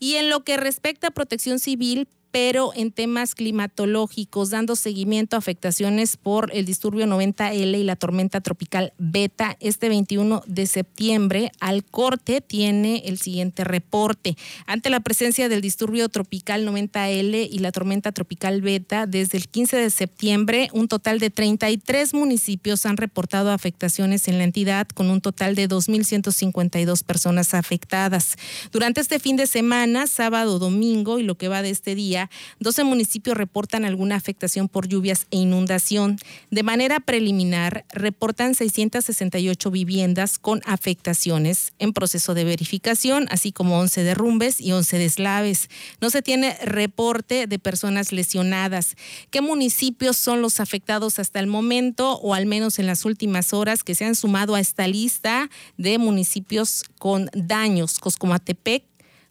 Y 0.00 0.16
en 0.16 0.28
lo 0.28 0.44
que 0.44 0.58
respecta 0.58 1.06
a 1.06 1.10
protección 1.12 1.60
civil, 1.60 2.08
pero 2.34 2.72
en 2.74 2.90
temas 2.90 3.36
climatológicos, 3.36 4.50
dando 4.50 4.74
seguimiento 4.74 5.36
a 5.36 5.38
afectaciones 5.38 6.16
por 6.16 6.50
el 6.52 6.64
disturbio 6.64 7.06
90L 7.06 7.78
y 7.78 7.84
la 7.84 7.94
tormenta 7.94 8.40
tropical 8.40 8.92
Beta. 8.98 9.56
Este 9.60 9.88
21 9.88 10.42
de 10.44 10.66
septiembre, 10.66 11.52
al 11.60 11.84
corte, 11.84 12.40
tiene 12.40 13.04
el 13.06 13.18
siguiente 13.18 13.62
reporte. 13.62 14.36
Ante 14.66 14.90
la 14.90 14.98
presencia 14.98 15.48
del 15.48 15.60
disturbio 15.60 16.08
tropical 16.08 16.66
90L 16.66 17.48
y 17.52 17.58
la 17.60 17.70
tormenta 17.70 18.10
tropical 18.10 18.62
Beta, 18.62 19.06
desde 19.06 19.38
el 19.38 19.46
15 19.46 19.76
de 19.76 19.90
septiembre, 19.90 20.70
un 20.72 20.88
total 20.88 21.20
de 21.20 21.30
33 21.30 22.14
municipios 22.14 22.84
han 22.84 22.96
reportado 22.96 23.52
afectaciones 23.52 24.26
en 24.26 24.38
la 24.38 24.44
entidad, 24.44 24.88
con 24.88 25.08
un 25.08 25.20
total 25.20 25.54
de 25.54 25.68
2.152 25.68 27.04
personas 27.04 27.54
afectadas. 27.54 28.34
Durante 28.72 29.00
este 29.00 29.20
fin 29.20 29.36
de 29.36 29.46
semana, 29.46 30.08
sábado, 30.08 30.58
domingo 30.58 31.20
y 31.20 31.22
lo 31.22 31.36
que 31.36 31.46
va 31.46 31.62
de 31.62 31.70
este 31.70 31.94
día, 31.94 32.23
12 32.60 32.84
municipios 32.84 33.36
reportan 33.36 33.84
alguna 33.84 34.16
afectación 34.16 34.68
por 34.68 34.88
lluvias 34.88 35.26
e 35.30 35.36
inundación. 35.36 36.18
De 36.50 36.62
manera 36.62 37.00
preliminar, 37.00 37.84
reportan 37.92 38.54
668 38.54 39.70
viviendas 39.70 40.38
con 40.38 40.60
afectaciones 40.64 41.72
en 41.78 41.92
proceso 41.92 42.34
de 42.34 42.44
verificación, 42.44 43.26
así 43.30 43.52
como 43.52 43.78
11 43.80 44.02
derrumbes 44.02 44.60
y 44.60 44.72
11 44.72 44.98
deslaves. 44.98 45.68
No 46.00 46.10
se 46.10 46.22
tiene 46.22 46.56
reporte 46.64 47.46
de 47.46 47.58
personas 47.58 48.12
lesionadas. 48.12 48.96
¿Qué 49.30 49.40
municipios 49.40 50.16
son 50.16 50.42
los 50.42 50.60
afectados 50.60 51.18
hasta 51.18 51.40
el 51.40 51.46
momento 51.46 52.18
o 52.18 52.34
al 52.34 52.46
menos 52.46 52.78
en 52.78 52.86
las 52.86 53.04
últimas 53.04 53.52
horas 53.52 53.84
que 53.84 53.94
se 53.94 54.04
han 54.04 54.14
sumado 54.14 54.54
a 54.54 54.60
esta 54.60 54.86
lista 54.86 55.50
de 55.76 55.98
municipios 55.98 56.84
con 56.98 57.30
daños? 57.34 57.98
Coscomatepec, 57.98 58.84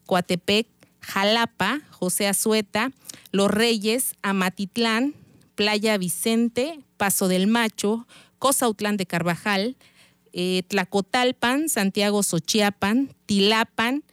Coatepec, 0.06 0.68
Jalapa, 1.04 1.82
José 1.92 2.28
Azueta, 2.28 2.92
Los 3.32 3.52
Reyes, 3.52 4.16
Amatitlán, 4.22 5.14
Playa 5.56 5.98
Vicente, 5.98 6.80
Paso 6.98 7.28
del 7.28 7.48
Macho, 7.48 8.08
Cosautlán 8.40 8.98
de 8.98 9.06
Carvajal, 9.06 9.76
eh, 10.32 10.64
Tlacotalpan, 10.68 11.70
Santiago 11.70 12.24
Xochiapan, 12.24 13.14
Tilapan 13.26 14.04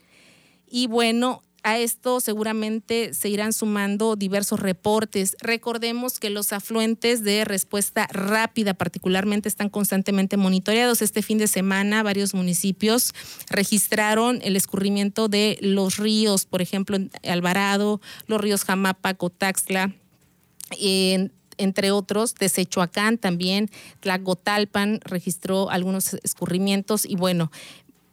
y 0.68 0.87
bueno, 0.87 1.42
a 1.62 1.79
esto 1.79 2.21
seguramente 2.21 3.14
se 3.14 3.29
irán 3.29 3.52
sumando 3.52 4.17
diversos 4.17 4.61
reportes. 4.61 5.37
Recordemos 5.40 6.19
que 6.19 6.31
los 6.31 6.52
afluentes 6.52 7.23
de 7.23 7.45
respuesta 7.45 8.07
rápida 8.11 8.75
particularmente 8.75 9.49
están 9.49 9.69
constantemente 9.69 10.37
monitoreados. 10.37 11.02
Este 11.02 11.23
fin 11.23 11.38
de 11.38 11.49
semana 11.49 12.02
varios 12.02 12.35
municipios 12.35 13.12
registraron 13.49 14.40
el 14.43 14.57
escurrimiento 14.57 15.29
de 15.29 15.59
los 15.61 15.97
ríos, 15.97 16.47
por 16.47 16.62
ejemplo, 16.62 16.97
en 16.97 17.11
Alvarado, 17.25 18.00
los 18.26 18.40
ríos 18.40 18.64
Jamapa, 18.64 19.14
Cotaxla, 19.14 19.95
en 20.79 21.33
entre 21.61 21.90
otros. 21.90 22.35
Tesechoacán 22.35 23.19
también, 23.19 23.71
Tlacotalpan 24.00 25.00
registró 25.05 25.71
algunos 25.71 26.14
escurrimientos 26.23 27.05
y 27.05 27.17
bueno, 27.17 27.52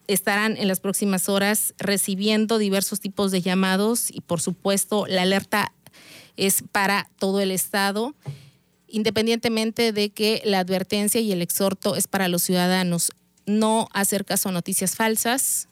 estarán 0.07 0.57
en 0.57 0.67
las 0.67 0.79
próximas 0.79 1.29
horas 1.29 1.73
recibiendo 1.77 2.57
diversos 2.57 2.99
tipos 2.99 3.31
de 3.31 3.41
llamados 3.41 4.09
y 4.09 4.21
por 4.21 4.41
supuesto 4.41 5.05
la 5.07 5.23
alerta 5.23 5.73
es 6.37 6.63
para 6.71 7.09
todo 7.17 7.41
el 7.41 7.51
estado, 7.51 8.15
independientemente 8.87 9.91
de 9.91 10.09
que 10.09 10.41
la 10.45 10.59
advertencia 10.59 11.19
y 11.19 11.31
el 11.31 11.41
exhorto 11.41 11.95
es 11.95 12.07
para 12.07 12.27
los 12.27 12.43
ciudadanos. 12.43 13.11
No 13.45 13.89
hacer 13.93 14.23
caso 14.23 14.49
a 14.49 14.51
noticias 14.51 14.95
falsas, 14.95 15.67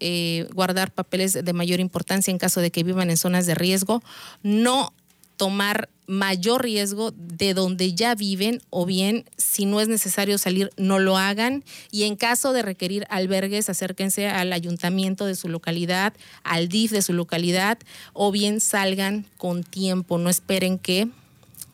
eh, 0.00 0.48
guardar 0.54 0.92
papeles 0.92 1.32
de 1.32 1.52
mayor 1.52 1.80
importancia 1.80 2.30
en 2.30 2.38
caso 2.38 2.60
de 2.60 2.70
que 2.70 2.82
vivan 2.82 3.10
en 3.10 3.16
zonas 3.16 3.46
de 3.46 3.54
riesgo, 3.54 4.02
no 4.42 4.92
tomar 5.36 5.88
mayor 6.06 6.62
riesgo 6.62 7.12
de 7.16 7.54
donde 7.54 7.94
ya 7.94 8.14
viven 8.14 8.62
o 8.70 8.86
bien 8.86 9.24
si 9.36 9.66
no 9.66 9.80
es 9.80 9.88
necesario 9.88 10.38
salir 10.38 10.70
no 10.76 10.98
lo 10.98 11.16
hagan 11.16 11.64
y 11.90 12.04
en 12.04 12.16
caso 12.16 12.52
de 12.52 12.62
requerir 12.62 13.06
albergues 13.10 13.68
acérquense 13.68 14.28
al 14.28 14.52
ayuntamiento 14.52 15.26
de 15.26 15.34
su 15.34 15.48
localidad, 15.48 16.14
al 16.44 16.68
DIF 16.68 16.92
de 16.92 17.02
su 17.02 17.12
localidad 17.12 17.78
o 18.12 18.30
bien 18.30 18.60
salgan 18.60 19.26
con 19.36 19.64
tiempo, 19.64 20.18
no 20.18 20.30
esperen 20.30 20.78
que 20.78 21.08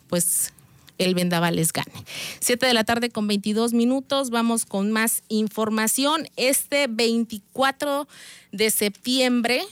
pues 0.08 0.52
el 0.98 1.14
vendaval 1.14 1.56
les 1.56 1.72
gane. 1.72 1.92
Siete 2.40 2.66
de 2.66 2.74
la 2.74 2.84
tarde 2.84 3.10
con 3.10 3.26
22 3.26 3.72
minutos, 3.72 4.30
vamos 4.30 4.64
con 4.64 4.90
más 4.92 5.22
información. 5.28 6.28
Este 6.36 6.86
24 6.88 8.06
de 8.52 8.70
septiembre 8.70 9.62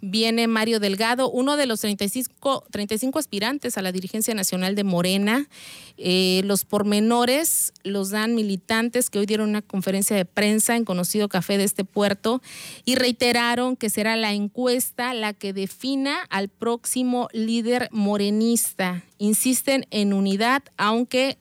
viene 0.00 0.46
Mario 0.46 0.80
Delgado, 0.80 1.30
uno 1.30 1.56
de 1.56 1.66
los 1.66 1.80
35, 1.80 2.64
35 2.70 3.18
aspirantes 3.18 3.78
a 3.78 3.82
la 3.82 3.92
dirigencia 3.92 4.34
nacional 4.34 4.74
de 4.74 4.84
Morena. 4.84 5.48
Eh, 5.96 6.42
los 6.44 6.64
pormenores 6.64 7.72
los 7.82 8.10
dan 8.10 8.34
militantes 8.34 9.10
que 9.10 9.18
hoy 9.18 9.26
dieron 9.26 9.48
una 9.48 9.62
conferencia 9.62 10.16
de 10.16 10.24
prensa 10.24 10.76
en 10.76 10.84
conocido 10.84 11.28
café 11.28 11.58
de 11.58 11.64
este 11.64 11.84
puerto 11.84 12.42
y 12.84 12.94
reiteraron 12.94 13.76
que 13.76 13.90
será 13.90 14.16
la 14.16 14.32
encuesta 14.32 15.14
la 15.14 15.32
que 15.32 15.52
defina 15.52 16.18
al 16.30 16.48
próximo 16.48 17.28
líder 17.32 17.88
morenista. 17.90 19.04
Insisten 19.18 19.86
en 19.90 20.12
unidad, 20.12 20.62
aunque 20.76 21.38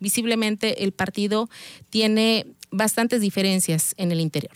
visiblemente 0.00 0.84
el 0.84 0.92
partido 0.92 1.50
tiene 1.90 2.46
bastantes 2.70 3.20
diferencias 3.20 3.94
en 3.96 4.12
el 4.12 4.20
interior 4.20 4.52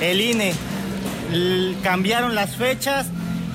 el 0.00 0.20
INE. 0.20 0.52
Cambiaron 1.82 2.34
las 2.34 2.56
fechas 2.56 3.06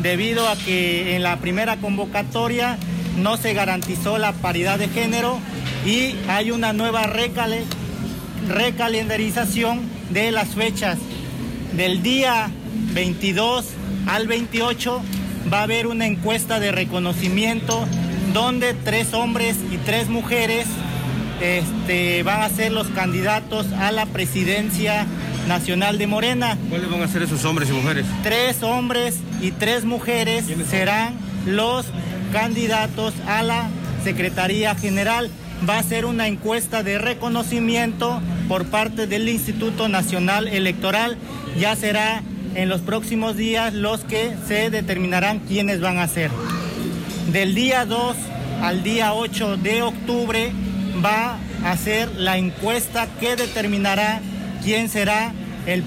debido 0.01 0.48
a 0.48 0.55
que 0.55 1.15
en 1.15 1.24
la 1.24 1.38
primera 1.38 1.77
convocatoria 1.77 2.77
no 3.17 3.38
se 3.38 3.53
garantizó 3.53 4.17
la 4.17 4.33
paridad 4.33 4.79
de 4.79 4.88
género 4.88 5.39
y 5.86 6.15
hay 6.27 6.51
una 6.51 6.74
nueva 6.74 7.10
recalendarización 8.48 9.81
de 10.10 10.31
las 10.31 10.50
fechas. 10.50 10.98
Del 11.74 12.03
día 12.03 12.50
22 12.93 13.65
al 14.07 14.27
28 14.27 15.01
va 15.51 15.60
a 15.60 15.63
haber 15.63 15.88
una 15.88 16.05
encuesta 16.05 16.60
de 16.60 16.71
reconocimiento 16.71 17.86
donde 18.33 18.74
tres 18.74 19.13
hombres 19.13 19.57
y 19.71 19.77
tres 19.77 20.10
mujeres 20.10 20.65
este, 21.41 22.24
van 22.24 22.41
a 22.41 22.50
ser 22.50 22.71
los 22.71 22.88
candidatos 22.88 23.65
a 23.74 23.91
la 23.91 24.05
presidencia 24.05 25.07
nacional 25.48 25.98
de 25.98 26.07
Morena. 26.07 26.57
¿Cuáles 26.69 26.89
van 26.89 27.01
a 27.01 27.07
ser 27.07 27.24
esos 27.24 27.43
hombres 27.45 27.69
y 27.69 27.74
mujeres? 27.74 28.05
Tres 28.24 28.63
hombres 28.63 29.19
y 29.41 29.51
tres 29.51 29.86
mujeres 29.86 30.45
serán 30.69 31.15
los 31.45 31.86
candidatos 32.31 33.13
a 33.27 33.43
la 33.43 33.69
Secretaría 34.03 34.75
General. 34.75 35.29
Va 35.67 35.77
a 35.77 35.83
ser 35.83 36.05
una 36.05 36.27
encuesta 36.27 36.83
de 36.83 36.98
reconocimiento 36.98 38.21
por 38.48 38.65
parte 38.65 39.07
del 39.07 39.29
Instituto 39.29 39.87
Nacional 39.87 40.48
Electoral. 40.48 41.18
Ya 41.59 41.75
será 41.75 42.24
en 42.55 42.70
los 42.70 42.81
próximos 42.81 43.37
días 43.37 43.74
los 43.74 44.01
que 44.01 44.33
se 44.48 44.70
determinarán 44.70 45.39
quiénes 45.39 45.79
van 45.81 46.00
a 46.00 46.07
ser. 46.07 46.31
Del 47.31 47.55
día 47.55 47.85
2 47.85 48.15
al 48.61 48.83
día 48.83 49.13
8 49.13 49.57
de 49.57 49.81
octubre 49.81 50.51
va 51.03 51.37
a 51.63 51.77
ser 51.77 52.09
la 52.15 52.37
encuesta 52.37 53.07
que 53.20 53.35
determinará 53.35 54.22
quién 54.63 54.89
será 54.89 55.33
el... 55.65 55.85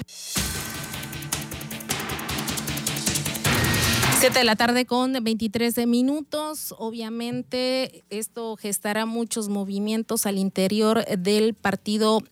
7 4.20 4.38
de 4.38 4.44
la 4.44 4.56
tarde 4.56 4.86
con 4.86 5.12
23 5.22 5.86
minutos. 5.86 6.74
Obviamente 6.78 8.04
esto 8.08 8.56
gestará 8.56 9.04
muchos 9.04 9.50
movimientos 9.50 10.24
al 10.24 10.38
interior 10.38 11.04
del 11.04 11.52
partido 11.52 12.22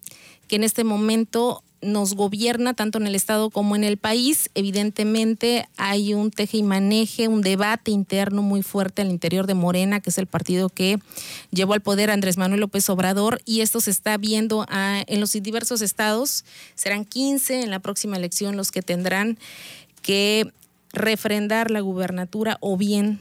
que 0.48 0.56
en 0.56 0.64
este 0.64 0.84
momento 0.84 1.62
nos 1.82 2.14
gobierna 2.14 2.74
tanto 2.74 2.98
en 2.98 3.06
el 3.06 3.14
Estado 3.14 3.50
como 3.50 3.76
en 3.76 3.84
el 3.84 3.96
país. 3.96 4.50
Evidentemente 4.54 5.68
hay 5.76 6.14
un 6.14 6.30
teje 6.30 6.58
y 6.58 6.62
maneje, 6.62 7.28
un 7.28 7.42
debate 7.42 7.90
interno 7.90 8.42
muy 8.42 8.62
fuerte 8.62 9.02
al 9.02 9.10
interior 9.10 9.46
de 9.46 9.54
Morena, 9.54 10.00
que 10.00 10.10
es 10.10 10.18
el 10.18 10.26
partido 10.26 10.68
que 10.68 10.98
llevó 11.50 11.74
al 11.74 11.80
poder 11.80 12.10
Andrés 12.10 12.38
Manuel 12.38 12.60
López 12.60 12.88
Obrador, 12.88 13.40
y 13.44 13.60
esto 13.60 13.80
se 13.80 13.90
está 13.90 14.16
viendo 14.16 14.64
ah, 14.68 15.02
en 15.06 15.20
los 15.20 15.32
diversos 15.32 15.82
estados. 15.82 16.44
Serán 16.74 17.04
15 17.04 17.62
en 17.62 17.70
la 17.70 17.80
próxima 17.80 18.16
elección 18.16 18.56
los 18.56 18.70
que 18.70 18.82
tendrán 18.82 19.38
que 20.02 20.50
refrendar 20.92 21.70
la 21.70 21.80
gubernatura 21.80 22.58
o 22.60 22.76
bien 22.76 23.18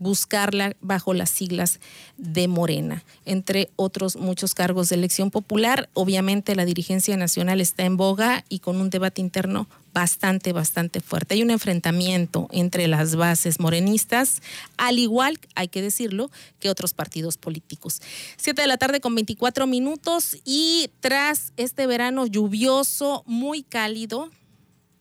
buscarla 0.00 0.74
bajo 0.80 1.14
las 1.14 1.30
siglas 1.30 1.78
de 2.16 2.48
Morena, 2.48 3.04
entre 3.24 3.70
otros 3.76 4.16
muchos 4.16 4.54
cargos 4.54 4.88
de 4.88 4.96
elección 4.96 5.30
popular. 5.30 5.88
Obviamente 5.92 6.56
la 6.56 6.64
dirigencia 6.64 7.16
nacional 7.16 7.60
está 7.60 7.84
en 7.84 7.96
boga 7.96 8.44
y 8.48 8.58
con 8.58 8.80
un 8.80 8.90
debate 8.90 9.20
interno 9.20 9.68
bastante, 9.92 10.52
bastante 10.52 11.00
fuerte. 11.00 11.34
Hay 11.34 11.42
un 11.42 11.50
enfrentamiento 11.50 12.48
entre 12.50 12.88
las 12.88 13.14
bases 13.14 13.60
morenistas, 13.60 14.40
al 14.78 14.98
igual, 14.98 15.38
hay 15.54 15.68
que 15.68 15.82
decirlo, 15.82 16.30
que 16.60 16.70
otros 16.70 16.94
partidos 16.94 17.36
políticos. 17.36 18.00
Siete 18.36 18.62
de 18.62 18.68
la 18.68 18.78
tarde 18.78 19.00
con 19.00 19.14
24 19.14 19.66
minutos 19.66 20.38
y 20.44 20.90
tras 21.00 21.52
este 21.56 21.86
verano 21.86 22.26
lluvioso, 22.26 23.22
muy 23.26 23.62
cálido, 23.62 24.30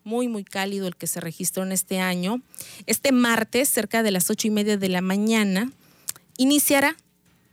muy, 0.04 0.28
muy 0.28 0.44
cálido 0.44 0.88
el 0.88 0.96
que 0.96 1.08
se 1.08 1.20
registró 1.20 1.64
en 1.64 1.72
este 1.72 2.00
año. 2.00 2.42
Este 2.86 3.12
martes, 3.12 3.70
cerca 3.70 4.04
de 4.04 4.12
las 4.12 4.30
ocho 4.30 4.48
y 4.48 4.52
media 4.52 4.78
de 4.78 4.90
la 4.90 5.02
mañana, 5.02 5.72
iniciará 6.38 6.96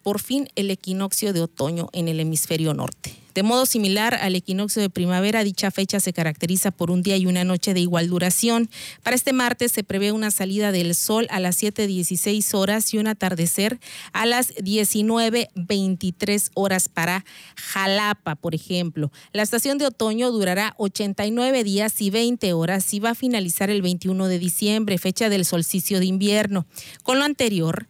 por 0.07 0.21
fin 0.21 0.49
el 0.55 0.71
equinoccio 0.71 1.33
de 1.33 1.43
otoño 1.43 1.89
en 1.93 2.07
el 2.07 2.21
hemisferio 2.21 2.73
norte. 2.75 3.13
De 3.35 3.43
modo 3.43 3.67
similar 3.67 4.15
al 4.15 4.37
equinoccio 4.37 4.81
de 4.81 4.89
primavera, 4.89 5.43
dicha 5.43 5.73
fecha 5.73 5.99
se 5.99 6.13
caracteriza 6.13 6.71
por 6.71 6.93
un 6.93 7.03
día 7.03 7.17
y 7.17 7.27
una 7.27 7.43
noche 7.43 7.75
de 7.75 7.81
igual 7.81 8.07
duración. 8.09 8.71
Para 9.03 9.17
este 9.17 9.33
martes 9.33 9.73
se 9.73 9.83
prevé 9.83 10.13
una 10.13 10.31
salida 10.31 10.71
del 10.71 10.95
sol 10.95 11.27
a 11.29 11.41
las 11.41 11.61
7.16 11.61 12.55
horas 12.55 12.95
y 12.95 12.99
un 12.99 13.09
atardecer 13.09 13.81
a 14.13 14.27
las 14.27 14.55
19.23 14.55 16.51
horas 16.55 16.89
para 16.89 17.25
Jalapa, 17.57 18.37
por 18.37 18.55
ejemplo. 18.55 19.11
La 19.33 19.43
estación 19.43 19.77
de 19.77 19.87
otoño 19.87 20.31
durará 20.31 20.77
89 20.79 21.65
días 21.65 22.01
y 22.01 22.11
20 22.11 22.53
horas 22.53 22.95
y 22.95 23.01
va 23.01 23.11
a 23.11 23.17
finalizar 23.17 23.71
el 23.71 23.83
21 23.83 24.29
de 24.29 24.39
diciembre, 24.39 24.99
fecha 24.99 25.29
del 25.29 25.45
solsticio 25.45 25.99
de 25.99 26.07
invierno. 26.07 26.65
Con 27.03 27.19
lo 27.19 27.25
anterior, 27.25 27.89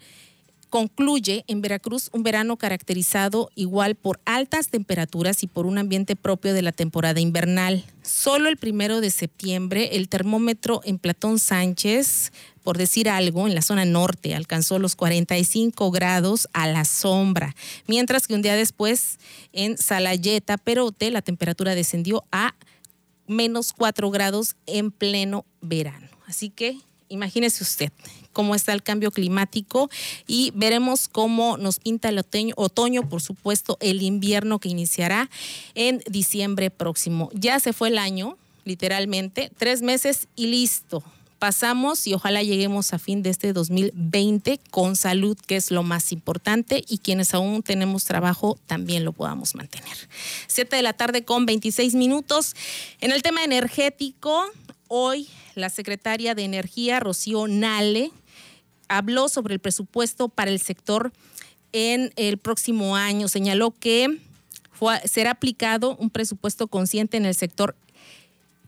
concluye 0.71 1.45
en 1.47 1.63
Veracruz 1.63 2.11
un 2.13 2.23
verano 2.23 2.57
caracterizado 2.57 3.51
igual 3.55 3.95
por 3.95 4.21
altas 4.25 4.69
temperaturas 4.69 5.43
y 5.43 5.47
por 5.47 5.67
un 5.67 5.79
ambiente 5.79 6.17
propio 6.17 6.55
de 6.55 6.63
la 6.63 6.73
temporada 6.73 7.21
invernal. 7.21 7.85
Solo 8.03 8.49
el 8.49 8.57
primero 8.57 9.01
de 9.01 9.11
septiembre 9.11 9.97
el 9.97 10.09
termómetro 10.09 10.81
en 10.85 10.99
Platón 10.99 11.39
Sánchez, 11.39 12.33
por 12.63 12.79
decir 12.79 13.09
algo, 13.09 13.47
en 13.47 13.55
la 13.55 13.63
zona 13.63 13.85
norte 13.85 14.35
alcanzó 14.35 14.79
los 14.79 14.97
45 14.97 15.91
grados 15.91 16.49
a 16.53 16.67
la 16.67 16.85
sombra, 16.85 17.55
mientras 17.87 18.27
que 18.27 18.35
un 18.35 18.43
día 18.43 18.57
después 18.57 19.19
en 19.53 19.79
Salayeta, 19.79 20.59
Perote, 20.59 21.11
la 21.11 21.23
temperatura 21.23 21.75
descendió 21.75 22.25
a 22.33 22.55
menos 23.29 23.73
4 23.73 24.11
grados 24.11 24.57
en 24.67 24.91
pleno 24.91 25.45
verano. 25.61 26.09
Así 26.27 26.51
que 26.51 26.79
imagínese 27.09 27.62
usted 27.62 27.92
cómo 28.33 28.55
está 28.55 28.75
el 28.75 28.83
cambio 28.83 29.11
climático 29.11 29.88
y 30.27 30.53
veremos 30.55 31.09
cómo 31.09 31.57
nos 31.57 31.79
pinta 31.79 32.11
el 32.11 32.19
otoño, 32.19 32.55
otoño, 32.59 33.09
por 33.09 33.23
supuesto, 33.23 33.79
el 33.81 34.03
invierno 34.03 34.59
que 34.59 34.69
iniciará 34.69 35.31
en 35.75 36.03
diciembre 36.07 36.71
próximo. 36.71 37.31
Ya 37.33 37.59
se 37.61 37.73
fue 37.73 37.88
el 37.88 37.97
año, 37.97 38.37
literalmente, 38.64 39.51
tres 39.57 39.81
meses 39.81 40.29
y 40.37 40.49
listo 40.49 41.03
pasamos 41.38 42.07
y 42.07 42.14
ojalá 42.14 42.42
lleguemos 42.42 42.92
a 42.92 42.99
fin 42.99 43.23
de 43.23 43.31
este 43.31 43.53
2020 43.53 44.59
con 44.71 44.97
salud, 44.97 45.37
que 45.47 45.57
es 45.57 45.71
lo 45.71 45.83
más 45.83 46.12
importante, 46.12 46.85
y 46.88 46.99
quienes 46.99 47.35
aún 47.35 47.62
tenemos 47.62 48.05
trabajo 48.05 48.59
también 48.66 49.05
lo 49.05 49.12
podamos 49.12 49.55
mantener. 49.55 49.97
Siete 50.47 50.77
de 50.77 50.83
la 50.83 50.92
tarde 50.92 51.25
con 51.25 51.47
26 51.47 51.95
minutos. 51.95 52.55
En 53.01 53.12
el 53.12 53.23
tema 53.23 53.45
energético, 53.45 54.45
hoy 54.88 55.29
la 55.55 55.70
secretaria 55.70 56.35
de 56.35 56.44
Energía, 56.44 57.01
Rocío 57.01 57.46
Nale, 57.49 58.11
habló 58.88 59.29
sobre 59.29 59.55
el 59.55 59.61
presupuesto 59.61 60.29
para 60.29 60.51
el 60.51 60.61
sector 60.61 61.12
en 61.72 62.12
el 62.16 62.38
próximo 62.38 62.96
año. 62.96 63.29
Señaló 63.29 63.72
que 63.72 64.20
será 65.05 65.33
aplicado 65.33 65.96
un 65.96 66.11
presupuesto 66.11 66.68
consciente 66.68 67.16
en 67.16 67.27
el 67.27 67.35
sector 67.35 67.77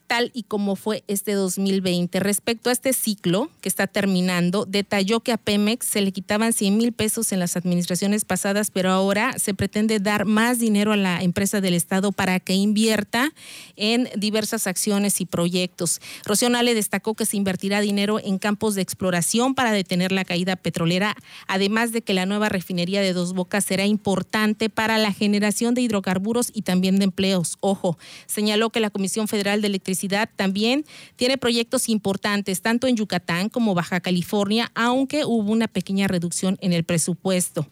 tal 0.08 0.30
y 0.34 0.42
como 0.44 0.74
fue 0.74 1.04
este 1.06 1.34
2020. 1.34 2.18
Respecto 2.18 2.70
a 2.70 2.72
este 2.72 2.92
ciclo 2.94 3.50
que 3.60 3.68
está 3.68 3.86
terminando, 3.86 4.64
detalló 4.64 5.20
que 5.20 5.32
a 5.32 5.36
Pemex 5.36 5.86
se 5.86 6.00
le 6.00 6.12
quitaban 6.12 6.52
100 6.52 6.76
mil 6.76 6.92
pesos 6.92 7.30
en 7.30 7.38
las 7.38 7.56
administraciones 7.56 8.24
pasadas, 8.24 8.70
pero 8.70 8.90
ahora 8.90 9.38
se 9.38 9.54
pretende 9.54 10.00
dar 10.00 10.24
más 10.24 10.58
dinero 10.58 10.92
a 10.92 10.96
la 10.96 11.22
empresa 11.22 11.60
del 11.60 11.74
Estado 11.74 12.10
para 12.10 12.40
que 12.40 12.54
invierta 12.54 13.32
en 13.76 14.08
diversas 14.16 14.66
acciones 14.66 15.20
y 15.20 15.26
proyectos. 15.26 16.00
Rocío 16.24 16.48
Nale 16.48 16.74
destacó 16.74 17.14
que 17.14 17.26
se 17.26 17.36
invertirá 17.36 17.80
dinero 17.82 18.18
en 18.18 18.38
campos 18.38 18.74
de 18.74 18.82
exploración 18.82 19.54
para 19.54 19.72
detener 19.72 20.10
la 20.10 20.24
caída 20.24 20.56
petrolera, 20.56 21.16
además 21.46 21.92
de 21.92 22.00
que 22.00 22.14
la 22.14 22.24
nueva 22.24 22.48
refinería 22.48 23.02
de 23.02 23.12
Dos 23.12 23.34
Bocas 23.34 23.66
será 23.66 23.84
importante 23.84 24.70
para 24.70 24.96
la 24.96 25.12
generación 25.12 25.74
de 25.74 25.82
hidrocarburos 25.82 26.50
y 26.54 26.62
también 26.62 26.98
de 26.98 27.04
empleos. 27.04 27.58
Ojo, 27.60 27.98
señaló 28.26 28.70
que 28.70 28.80
la 28.80 28.88
Comisión 28.88 29.28
Federal 29.28 29.60
de 29.60 29.66
Electricidad 29.66 29.97
también 30.36 30.84
tiene 31.16 31.38
proyectos 31.38 31.88
importantes, 31.88 32.62
tanto 32.62 32.86
en 32.86 32.96
Yucatán 32.96 33.48
como 33.48 33.74
Baja 33.74 34.00
California, 34.00 34.70
aunque 34.74 35.24
hubo 35.24 35.50
una 35.50 35.68
pequeña 35.68 36.06
reducción 36.06 36.58
en 36.60 36.72
el 36.72 36.84
presupuesto. 36.84 37.66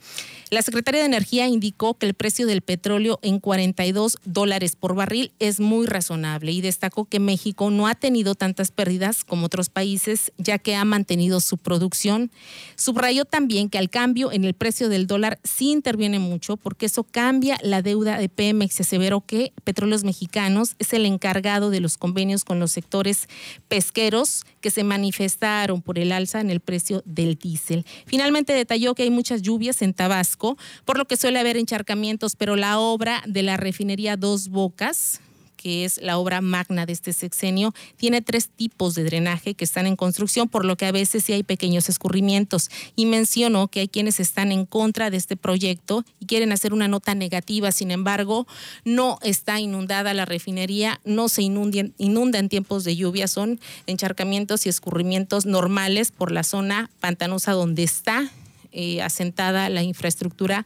La 0.51 0.63
secretaria 0.63 1.01
de 1.01 1.07
Energía 1.07 1.49
indicó 1.49 1.95
que 1.95 2.07
el 2.07 2.15
precio 2.15 2.47
del 2.47 2.63
petróleo 2.63 3.19
en 3.23 3.41
42 3.41 4.19
dólares 4.25 4.77
por 4.77 4.95
barril 4.95 5.33
es 5.39 5.61
muy 5.61 5.87
razonable 5.87 6.53
y 6.53 6.61
destacó 6.61 7.05
que 7.05 7.21
México 7.21 7.71
no 7.71 7.87
ha 7.89 7.95
tenido 7.95 8.35
tantas 8.35 8.71
pérdidas 8.71 9.25
como 9.25 9.47
otros 9.47 9.69
países, 9.69 10.33
ya 10.39 10.59
que 10.59 10.77
ha 10.77 10.85
mantenido 10.85 11.41
su 11.41 11.59
producción. 11.59 12.31
Subrayó 12.77 13.25
también 13.25 13.69
que 13.69 13.79
al 13.79 13.91
cambio 13.91 14.33
en 14.33 14.45
el 14.45 14.55
precio 14.55 14.89
del 14.89 15.07
dólar 15.07 15.39
sí 15.45 15.71
interviene 15.71 16.19
mucho 16.19 16.57
porque 16.57 16.87
eso 16.87 17.05
cambia 17.05 17.59
la 17.63 17.83
deuda 17.83 18.19
de 18.19 18.29
Pemex. 18.29 18.77
Se 18.77 18.83
aseveró 18.83 19.23
que 19.23 19.53
Petróleos 19.65 20.05
Mexicanos 20.05 20.77
es 20.79 20.93
el 20.93 21.07
encargado 21.07 21.71
de 21.71 21.81
los 21.81 21.99
convenios 21.99 22.16
con 22.47 22.59
los 22.59 22.73
sectores 22.73 23.29
pesqueros 23.69 24.47
que 24.63 24.71
se 24.71 24.85
manifestaron 24.85 25.83
por 25.83 25.99
el 25.99 26.13
alza 26.13 26.41
en 26.41 26.51
el 26.51 26.61
precio 26.61 27.03
del 27.05 27.35
diésel. 27.35 27.85
Finalmente 28.07 28.55
detalló 28.55 28.95
que 28.95 29.03
hay 29.03 29.11
muchas 29.11 29.43
lluvias 29.43 29.83
en 29.83 29.93
Tabasco 29.93 30.57
por 30.87 30.97
lo 30.97 31.05
que 31.05 31.19
suele 31.19 31.39
haber 31.39 31.59
encharcamientos, 31.59 32.35
pero 32.35 32.57
la 32.57 32.79
obra 32.79 33.23
de 33.27 33.43
la 33.43 33.59
refinería 33.59 34.17
Dos 34.17 34.49
Bocas, 34.49 35.21
que 35.67 35.85
es 35.85 36.01
la 36.01 36.17
obra 36.17 36.41
magna 36.43 36.87
de 36.87 36.93
este 36.93 37.13
sexenio, 37.13 37.75
tiene 37.97 38.23
tres 38.23 38.49
tipos 38.51 38.95
de 38.95 39.03
drenaje 39.03 39.55
que 39.55 39.65
están 39.65 39.89
en 39.89 39.97
construcción, 39.97 40.49
por 40.49 40.65
lo 40.65 40.77
que 40.77 40.87
a 40.87 40.93
veces 40.93 41.25
sí 41.25 41.33
hay 41.33 41.43
pequeños 41.43 41.89
escurrimientos. 41.89 42.71
Y 42.95 43.07
mencionó 43.07 43.67
que 43.67 43.81
hay 43.81 43.89
quienes 43.89 44.21
están 44.21 44.53
en 44.53 44.65
contra 44.65 45.11
de 45.11 45.17
este 45.17 45.35
proyecto 45.35 46.05
y 46.21 46.27
quieren 46.27 46.53
hacer 46.53 46.73
una 46.73 46.87
nota 46.87 47.17
negativa. 47.17 47.73
Sin 47.73 47.91
embargo, 47.91 48.47
no 48.85 49.19
está 49.23 49.59
inundada 49.59 50.15
la 50.15 50.25
refinería, 50.25 51.01
no 51.05 51.29
se 51.29 51.43
inunda 51.43 52.39
en 52.39 52.49
tiempos 52.49 52.85
de 52.85 52.95
lluvia, 52.95 53.27
son 53.27 53.59
encharcamientos 53.89 54.67
y 54.67 54.69
escurrimientos 54.69 55.47
normales 55.47 56.13
por 56.13 56.31
la 56.31 56.45
zona 56.45 56.91
pantanosa 57.01 57.51
donde 57.51 57.83
está 57.83 58.31
eh, 58.71 59.03
asentada 59.03 59.69
la 59.69 59.83
infraestructura 59.83 60.65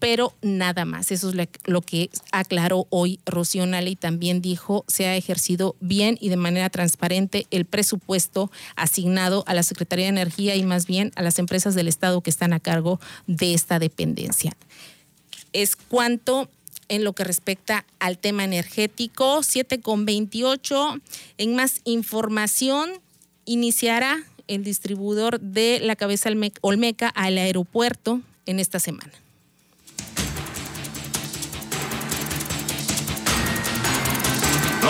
pero 0.00 0.32
nada 0.42 0.84
más. 0.84 1.12
Eso 1.12 1.30
es 1.30 1.48
lo 1.64 1.82
que 1.82 2.10
aclaró 2.32 2.86
hoy 2.90 3.20
Rocío 3.26 3.60
y 3.60 3.96
también 3.96 4.40
dijo 4.40 4.84
se 4.88 5.06
ha 5.06 5.16
ejercido 5.16 5.76
bien 5.80 6.16
y 6.20 6.30
de 6.30 6.36
manera 6.36 6.70
transparente 6.70 7.46
el 7.50 7.66
presupuesto 7.66 8.50
asignado 8.74 9.44
a 9.46 9.54
la 9.54 9.62
Secretaría 9.62 10.06
de 10.06 10.10
Energía 10.10 10.56
y 10.56 10.64
más 10.64 10.86
bien 10.86 11.12
a 11.14 11.22
las 11.22 11.38
empresas 11.38 11.74
del 11.74 11.88
Estado 11.88 12.22
que 12.22 12.30
están 12.30 12.54
a 12.54 12.60
cargo 12.60 12.98
de 13.26 13.52
esta 13.54 13.78
dependencia. 13.78 14.56
Es 15.52 15.76
cuanto 15.76 16.48
en 16.88 17.04
lo 17.04 17.12
que 17.12 17.22
respecta 17.22 17.84
al 17.98 18.18
tema 18.18 18.44
energético. 18.44 19.42
7 19.42 19.80
con 19.80 20.06
28. 20.06 21.00
En 21.38 21.54
más 21.54 21.82
información, 21.84 22.90
iniciará 23.44 24.24
el 24.48 24.64
distribuidor 24.64 25.38
de 25.40 25.80
la 25.80 25.96
cabeza 25.96 26.30
Olmeca 26.62 27.08
al 27.08 27.38
aeropuerto 27.38 28.20
en 28.46 28.58
esta 28.58 28.80
semana. 28.80 29.12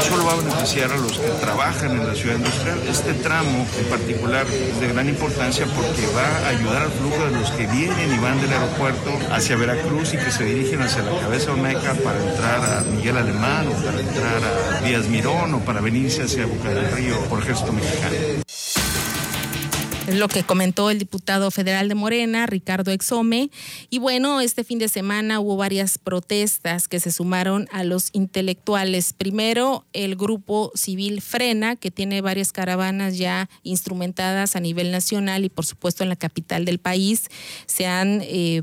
Solo 0.03 0.25
va 0.25 0.33
a 0.33 0.37
beneficiar 0.37 0.93
a 0.93 0.97
los 0.97 1.19
que 1.19 1.29
trabajan 1.41 1.91
en 1.93 2.07
la 2.07 2.15
ciudad 2.15 2.37
industrial, 2.37 2.81
este 2.89 3.13
tramo 3.15 3.67
en 3.79 3.87
particular 3.87 4.47
es 4.47 4.81
de 4.81 4.89
gran 4.89 5.09
importancia 5.09 5.67
porque 5.67 6.07
va 6.17 6.47
a 6.47 6.49
ayudar 6.49 6.83
al 6.83 6.91
flujo 6.91 7.25
de 7.25 7.31
los 7.33 7.51
que 7.53 7.67
vienen 7.67 8.15
y 8.15 8.19
van 8.19 8.41
del 8.41 8.53
aeropuerto 8.53 9.11
hacia 9.31 9.57
Veracruz 9.57 10.15
y 10.15 10.17
que 10.17 10.31
se 10.31 10.45
dirigen 10.45 10.83
hacia 10.83 11.03
la 11.03 11.21
cabeza 11.21 11.53
Olmeca 11.53 11.95
para 11.95 12.19
entrar 12.25 12.79
a 12.79 12.81
Miguel 12.83 13.17
Alemán 13.17 13.69
o 13.69 13.73
para 13.85 14.01
entrar 14.01 14.41
a 14.43 14.81
Díaz 14.81 15.07
Mirón 15.09 15.55
o 15.55 15.61
para 15.61 15.81
venirse 15.81 16.23
hacia 16.23 16.47
Boca 16.47 16.71
del 16.71 16.91
Río 16.93 17.19
por 17.29 17.43
Ejército 17.43 17.73
Mexicano. 17.73 18.50
Es 20.11 20.19
lo 20.19 20.27
que 20.27 20.43
comentó 20.43 20.91
el 20.91 20.99
diputado 20.99 21.53
federal 21.53 21.89
de 21.89 21.95
Morena, 21.95 22.45
Ricardo 22.47 22.91
Exome. 22.91 23.49
Y 23.91 24.01
bueno, 24.01 24.41
este 24.41 24.65
fin 24.65 24.81
de 24.81 24.89
semana 24.89 25.39
hubo 25.39 25.57
varias 25.57 25.99
protestas 25.99 26.89
que 26.89 26.99
se 26.99 27.13
sumaron 27.13 27.69
a 27.71 27.85
los 27.85 28.11
intelectuales. 28.13 29.13
Primero, 29.13 29.87
el 29.93 30.17
grupo 30.17 30.73
civil 30.75 31.23
Frena, 31.23 31.77
que 31.77 31.93
tiene 31.93 32.23
varias 32.23 32.51
caravanas 32.51 33.19
ya 33.19 33.49
instrumentadas 33.63 34.57
a 34.57 34.61
nivel 34.61 34.91
nacional 34.91 35.45
y 35.45 35.49
por 35.49 35.65
supuesto 35.65 36.03
en 36.03 36.09
la 36.09 36.17
capital 36.17 36.65
del 36.65 36.81
país. 36.81 37.29
Se 37.67 37.87
han 37.87 38.21
eh, 38.23 38.63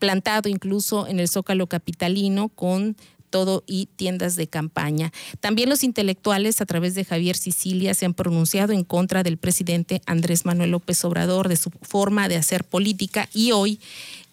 plantado 0.00 0.48
incluso 0.48 1.06
en 1.06 1.20
el 1.20 1.28
Zócalo 1.28 1.68
Capitalino 1.68 2.48
con 2.48 2.96
todo 3.34 3.64
y 3.66 3.86
tiendas 3.96 4.36
de 4.36 4.46
campaña. 4.46 5.12
También 5.40 5.68
los 5.68 5.82
intelectuales 5.82 6.60
a 6.60 6.66
través 6.66 6.94
de 6.94 7.04
Javier 7.04 7.36
Sicilia 7.36 7.92
se 7.92 8.06
han 8.06 8.14
pronunciado 8.14 8.72
en 8.72 8.84
contra 8.84 9.24
del 9.24 9.38
presidente 9.38 10.02
Andrés 10.06 10.44
Manuel 10.44 10.70
López 10.70 11.04
Obrador, 11.04 11.48
de 11.48 11.56
su 11.56 11.70
forma 11.82 12.28
de 12.28 12.36
hacer 12.36 12.62
política 12.62 13.28
y 13.34 13.50
hoy 13.50 13.80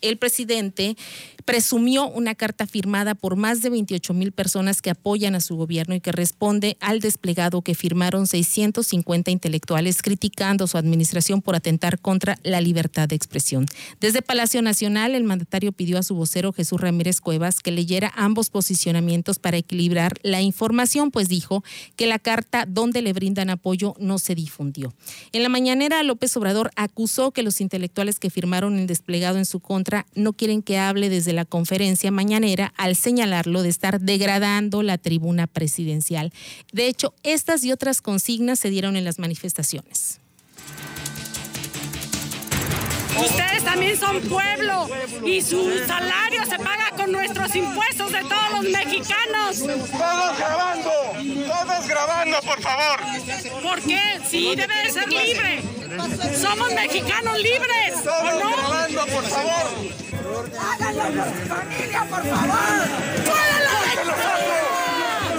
el 0.02 0.20
presidente 0.20 0.98
presumió 1.46 2.08
una 2.08 2.36
carta 2.36 2.68
firmada 2.68 3.16
por 3.16 3.36
más 3.36 3.62
de 3.62 3.70
28 3.70 4.14
mil 4.14 4.32
personas 4.32 4.82
que 4.82 4.90
apoyan 4.90 5.36
a 5.36 5.42
su 5.42 5.56
gobierno 5.56 5.96
y 5.96 6.02
que 6.02 6.12
responde 6.12 6.78
al 6.80 7.00
desplegado 7.00 7.62
que 7.62 7.76
firmaron 7.76 8.28
650 8.28 9.32
intelectuales 9.32 10.02
criticando 10.02 10.68
su 10.68 10.78
administración 10.78 11.42
por 11.42 11.56
atentar 11.56 12.00
contra 12.00 12.38
la 12.44 12.62
libertad 12.62 13.08
de 13.08 13.16
expresión. 13.16 13.66
Desde 14.00 14.22
Palacio 14.22 14.62
Nacional, 14.62 15.16
el 15.16 15.24
mandatario 15.24 15.72
pidió 15.72 15.98
a 15.98 16.04
su 16.04 16.16
vocero 16.16 16.54
Jesús 16.54 16.80
Ramírez 16.80 17.22
Cuevas 17.22 17.60
que 17.60 17.72
leyera 17.72 18.12
ambos 18.16 18.50
posicionamientos 18.50 19.40
para 19.40 19.58
equilibrar 19.58 20.14
la 20.24 20.42
información, 20.42 21.12
pues 21.12 21.30
dijo 21.30 21.64
que 21.96 22.08
la 22.08 22.20
carta 22.20 22.66
donde 22.68 23.02
le 23.02 23.14
brindan 23.14 23.50
apoyo 23.50 23.96
no 24.00 24.20
se 24.20 24.36
difundió. 24.36 24.94
En 25.32 25.44
la 25.44 25.50
mañanera, 25.50 26.04
López 26.04 26.36
Obrador 26.38 26.72
acusó 26.76 27.32
que 27.32 27.44
los 27.44 27.62
intelectuales 27.62 28.20
que 28.20 28.30
firmaron 28.30 28.80
el 28.80 28.88
desplegado 28.88 29.38
en 29.38 29.46
su 29.46 29.60
contra 29.60 30.06
no 30.16 30.34
quieren 30.34 30.62
que 30.62 30.78
hable 30.78 31.10
desde 31.10 31.34
la 31.34 31.41
conferencia 31.46 32.12
mañanera 32.12 32.74
al 32.78 32.96
señalarlo 32.96 33.64
de 33.64 33.70
estar 33.70 34.00
degradando 34.00 34.84
la 34.84 34.98
tribuna 34.98 35.48
presidencial. 35.48 36.34
De 36.72 36.88
hecho, 36.88 37.14
estas 37.24 37.64
y 37.64 37.72
otras 37.72 38.02
consignas 38.02 38.60
se 38.60 38.70
dieron 38.70 38.96
en 38.96 39.04
las 39.04 39.20
manifestaciones. 39.20 40.20
Ustedes 43.62 43.64
también 43.64 44.00
son 44.00 44.20
pueblo 44.22 44.90
y 45.24 45.40
su 45.42 45.86
salario 45.86 46.44
se 46.46 46.58
paga 46.58 46.90
con 46.98 47.12
nuestros 47.12 47.56
impuestos 47.56 48.12
de 48.12 48.22
todos 48.22 48.52
los 48.54 48.64
mexicanos. 48.64 49.60
Todos 49.60 50.38
grabando, 50.38 50.92
todos 51.48 51.88
grabando, 51.88 52.42
por 52.42 52.60
favor. 52.62 53.00
¿Por 53.62 53.82
qué? 53.82 54.20
Sí, 54.28 54.56
debe 54.56 54.84
de 54.84 54.90
ser 54.90 55.08
libre. 55.08 55.62
Somos 56.42 56.74
mexicanos 56.74 57.38
libres. 57.40 58.04
Todos 58.04 58.58
grabando, 58.58 59.06
por 59.08 59.26
favor. 59.26 59.66
¡Háganlo 60.60 61.04
por 61.04 61.14
su 61.14 61.46
familia, 61.48 62.06
por 62.10 62.24
favor! 62.24 62.52
¡Háganlo! 63.38 64.14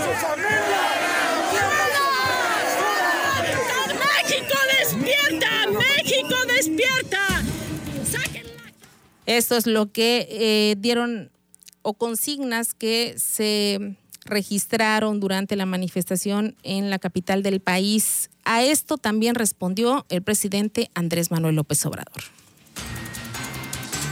¡Su 0.04 0.12
familia! 0.26 0.82
¡México 4.22 4.58
despierta! 4.78 5.66
¡México 5.66 6.36
despierta! 6.56 7.31
Esto 9.26 9.56
es 9.56 9.66
lo 9.66 9.92
que 9.92 10.26
eh, 10.30 10.76
dieron 10.78 11.30
o 11.82 11.94
consignas 11.94 12.74
que 12.74 13.14
se 13.18 13.96
registraron 14.24 15.20
durante 15.20 15.56
la 15.56 15.66
manifestación 15.66 16.56
en 16.62 16.90
la 16.90 16.98
capital 16.98 17.42
del 17.42 17.60
país. 17.60 18.30
A 18.44 18.62
esto 18.62 18.98
también 18.98 19.34
respondió 19.34 20.06
el 20.08 20.22
presidente 20.22 20.90
Andrés 20.94 21.30
Manuel 21.30 21.56
López 21.56 21.84
Obrador. 21.86 22.22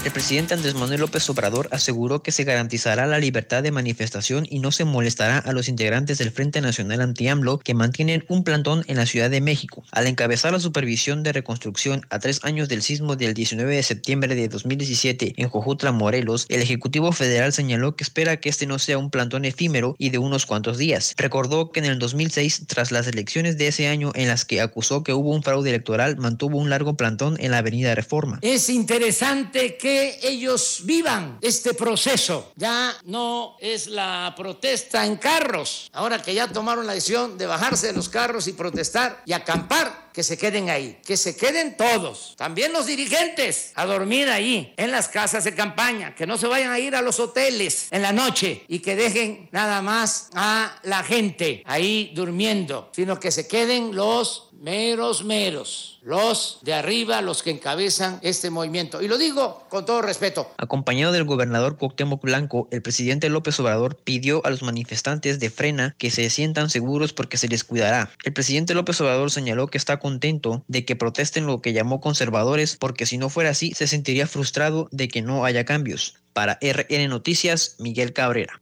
El 0.02 0.12
presidente 0.12 0.54
Andrés 0.54 0.74
Manuel 0.74 1.00
López 1.00 1.28
Obrador 1.28 1.68
aseguró 1.72 2.22
que 2.22 2.32
se 2.32 2.44
garantizará 2.44 3.06
la 3.06 3.18
libertad 3.18 3.62
de 3.62 3.70
manifestación 3.70 4.46
y 4.48 4.58
no 4.58 4.72
se 4.72 4.86
molestará 4.86 5.36
a 5.36 5.52
los 5.52 5.68
integrantes 5.68 6.16
del 6.16 6.30
Frente 6.30 6.62
Nacional 6.62 7.02
Anti-AMLO 7.02 7.58
que 7.58 7.74
mantienen 7.74 8.24
un 8.28 8.42
plantón 8.42 8.82
en 8.86 8.96
la 8.96 9.04
Ciudad 9.04 9.28
de 9.28 9.42
México. 9.42 9.84
Al 9.92 10.06
encabezar 10.06 10.52
la 10.52 10.60
supervisión 10.60 11.22
de 11.22 11.34
reconstrucción 11.34 12.06
a 12.08 12.18
tres 12.18 12.40
años 12.44 12.70
del 12.70 12.80
sismo 12.80 13.14
del 13.14 13.34
19 13.34 13.76
de 13.76 13.82
septiembre 13.82 14.34
de 14.34 14.48
2017 14.48 15.34
en 15.36 15.50
Jojutla, 15.50 15.92
Morelos, 15.92 16.46
el 16.48 16.62
Ejecutivo 16.62 17.12
Federal 17.12 17.52
señaló 17.52 17.94
que 17.94 18.04
espera 18.04 18.38
que 18.40 18.48
este 18.48 18.66
no 18.66 18.78
sea 18.78 18.96
un 18.96 19.10
plantón 19.10 19.44
efímero 19.44 19.96
y 19.98 20.08
de 20.08 20.16
unos 20.16 20.46
cuantos 20.46 20.78
días. 20.78 21.12
Recordó 21.18 21.72
que 21.72 21.80
en 21.80 21.84
el 21.84 21.98
2006, 21.98 22.64
tras 22.68 22.90
las 22.90 23.06
elecciones 23.06 23.58
de 23.58 23.68
ese 23.68 23.88
año 23.88 24.12
en 24.14 24.28
las 24.28 24.46
que 24.46 24.62
acusó 24.62 25.02
que 25.02 25.12
hubo 25.12 25.34
un 25.34 25.42
fraude 25.42 25.68
electoral, 25.68 26.16
mantuvo 26.16 26.56
un 26.56 26.70
largo 26.70 26.96
plantón 26.96 27.36
en 27.38 27.50
la 27.50 27.58
Avenida 27.58 27.94
Reforma. 27.94 28.38
Es 28.40 28.70
interesante 28.70 29.76
que 29.90 30.20
ellos 30.22 30.82
vivan 30.84 31.38
este 31.40 31.74
proceso. 31.74 32.52
Ya 32.54 32.96
no 33.06 33.56
es 33.58 33.88
la 33.88 34.32
protesta 34.36 35.04
en 35.04 35.16
carros, 35.16 35.90
ahora 35.92 36.22
que 36.22 36.32
ya 36.32 36.46
tomaron 36.46 36.86
la 36.86 36.94
decisión 36.94 37.36
de 37.36 37.46
bajarse 37.46 37.88
de 37.88 37.94
los 37.94 38.08
carros 38.08 38.46
y 38.46 38.52
protestar 38.52 39.20
y 39.26 39.32
acampar, 39.32 40.10
que 40.12 40.22
se 40.22 40.36
queden 40.36 40.70
ahí, 40.70 40.98
que 41.04 41.16
se 41.16 41.36
queden 41.36 41.76
todos, 41.76 42.34
también 42.36 42.72
los 42.72 42.86
dirigentes, 42.86 43.72
a 43.74 43.86
dormir 43.86 44.28
ahí, 44.28 44.74
en 44.76 44.90
las 44.90 45.08
casas 45.08 45.44
de 45.44 45.54
campaña, 45.54 46.14
que 46.14 46.26
no 46.26 46.36
se 46.36 46.46
vayan 46.46 46.72
a 46.72 46.78
ir 46.78 46.96
a 46.96 47.02
los 47.02 47.20
hoteles 47.20 47.88
en 47.90 48.02
la 48.02 48.12
noche 48.12 48.64
y 48.68 48.80
que 48.80 48.96
dejen 48.96 49.48
nada 49.52 49.82
más 49.82 50.30
a 50.34 50.78
la 50.82 51.02
gente 51.02 51.62
ahí 51.64 52.12
durmiendo, 52.14 52.90
sino 52.92 53.18
que 53.20 53.30
se 53.30 53.46
queden 53.46 53.94
los 53.94 54.49
meros, 54.60 55.24
meros, 55.24 55.98
los 56.02 56.58
de 56.62 56.74
arriba, 56.74 57.22
los 57.22 57.42
que 57.42 57.50
encabezan 57.50 58.20
este 58.22 58.50
movimiento. 58.50 59.00
Y 59.02 59.08
lo 59.08 59.16
digo 59.16 59.64
con 59.70 59.86
todo 59.86 60.02
respeto. 60.02 60.52
Acompañado 60.58 61.12
del 61.12 61.24
gobernador 61.24 61.78
Cuauhtémoc 61.78 62.22
Blanco, 62.22 62.68
el 62.70 62.82
presidente 62.82 63.30
López 63.30 63.58
Obrador 63.58 63.96
pidió 63.96 64.44
a 64.44 64.50
los 64.50 64.62
manifestantes 64.62 65.40
de 65.40 65.50
Frena 65.50 65.96
que 65.98 66.10
se 66.10 66.28
sientan 66.28 66.68
seguros 66.68 67.12
porque 67.14 67.38
se 67.38 67.48
les 67.48 67.64
cuidará. 67.64 68.10
El 68.22 68.34
presidente 68.34 68.74
López 68.74 69.00
Obrador 69.00 69.30
señaló 69.30 69.68
que 69.68 69.78
está 69.78 69.98
contento 69.98 70.62
de 70.68 70.84
que 70.84 70.96
protesten 70.96 71.46
lo 71.46 71.62
que 71.62 71.72
llamó 71.72 72.00
conservadores 72.00 72.76
porque 72.76 73.06
si 73.06 73.16
no 73.16 73.30
fuera 73.30 73.50
así 73.50 73.72
se 73.72 73.86
sentiría 73.86 74.26
frustrado 74.26 74.88
de 74.92 75.08
que 75.08 75.22
no 75.22 75.44
haya 75.44 75.64
cambios. 75.64 76.16
Para 76.34 76.58
RN 76.62 77.08
Noticias, 77.08 77.76
Miguel 77.78 78.12
Cabrera. 78.12 78.58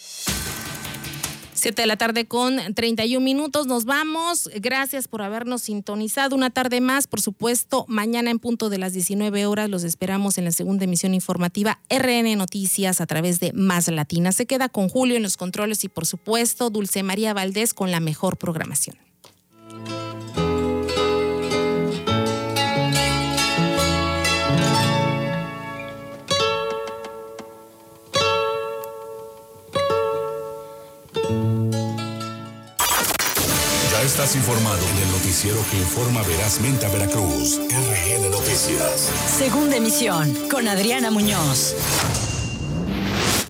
7 1.58 1.82
de 1.82 1.86
la 1.86 1.96
tarde 1.96 2.26
con 2.26 2.58
31 2.74 3.24
minutos. 3.24 3.66
Nos 3.66 3.84
vamos. 3.84 4.50
Gracias 4.56 5.08
por 5.08 5.22
habernos 5.22 5.62
sintonizado. 5.62 6.36
Una 6.36 6.50
tarde 6.50 6.80
más, 6.80 7.06
por 7.06 7.20
supuesto. 7.20 7.84
Mañana 7.88 8.30
en 8.30 8.38
punto 8.38 8.70
de 8.70 8.78
las 8.78 8.92
19 8.92 9.46
horas 9.46 9.68
los 9.68 9.84
esperamos 9.84 10.38
en 10.38 10.44
la 10.44 10.52
segunda 10.52 10.84
emisión 10.84 11.14
informativa 11.14 11.80
RN 11.90 12.36
Noticias 12.36 13.00
a 13.00 13.06
través 13.06 13.40
de 13.40 13.52
Más 13.52 13.88
Latina. 13.88 14.32
Se 14.32 14.46
queda 14.46 14.68
con 14.68 14.88
Julio 14.88 15.16
en 15.16 15.22
los 15.22 15.36
controles 15.36 15.84
y, 15.84 15.88
por 15.88 16.06
supuesto, 16.06 16.70
Dulce 16.70 17.02
María 17.02 17.34
Valdés 17.34 17.74
con 17.74 17.90
la 17.90 18.00
mejor 18.00 18.36
programación. 18.36 19.07
Estás 34.20 34.34
informado 34.34 34.82
en 34.88 34.98
el 34.98 35.12
noticiero 35.12 35.64
que 35.70 35.76
informa 35.76 36.22
verazmente 36.22 36.84
a 36.84 36.88
Veracruz. 36.88 37.60
RN 37.60 38.28
Noticias. 38.28 39.12
Segunda 39.28 39.76
emisión 39.76 40.34
con 40.50 40.66
Adriana 40.66 41.12
Muñoz. 41.12 41.76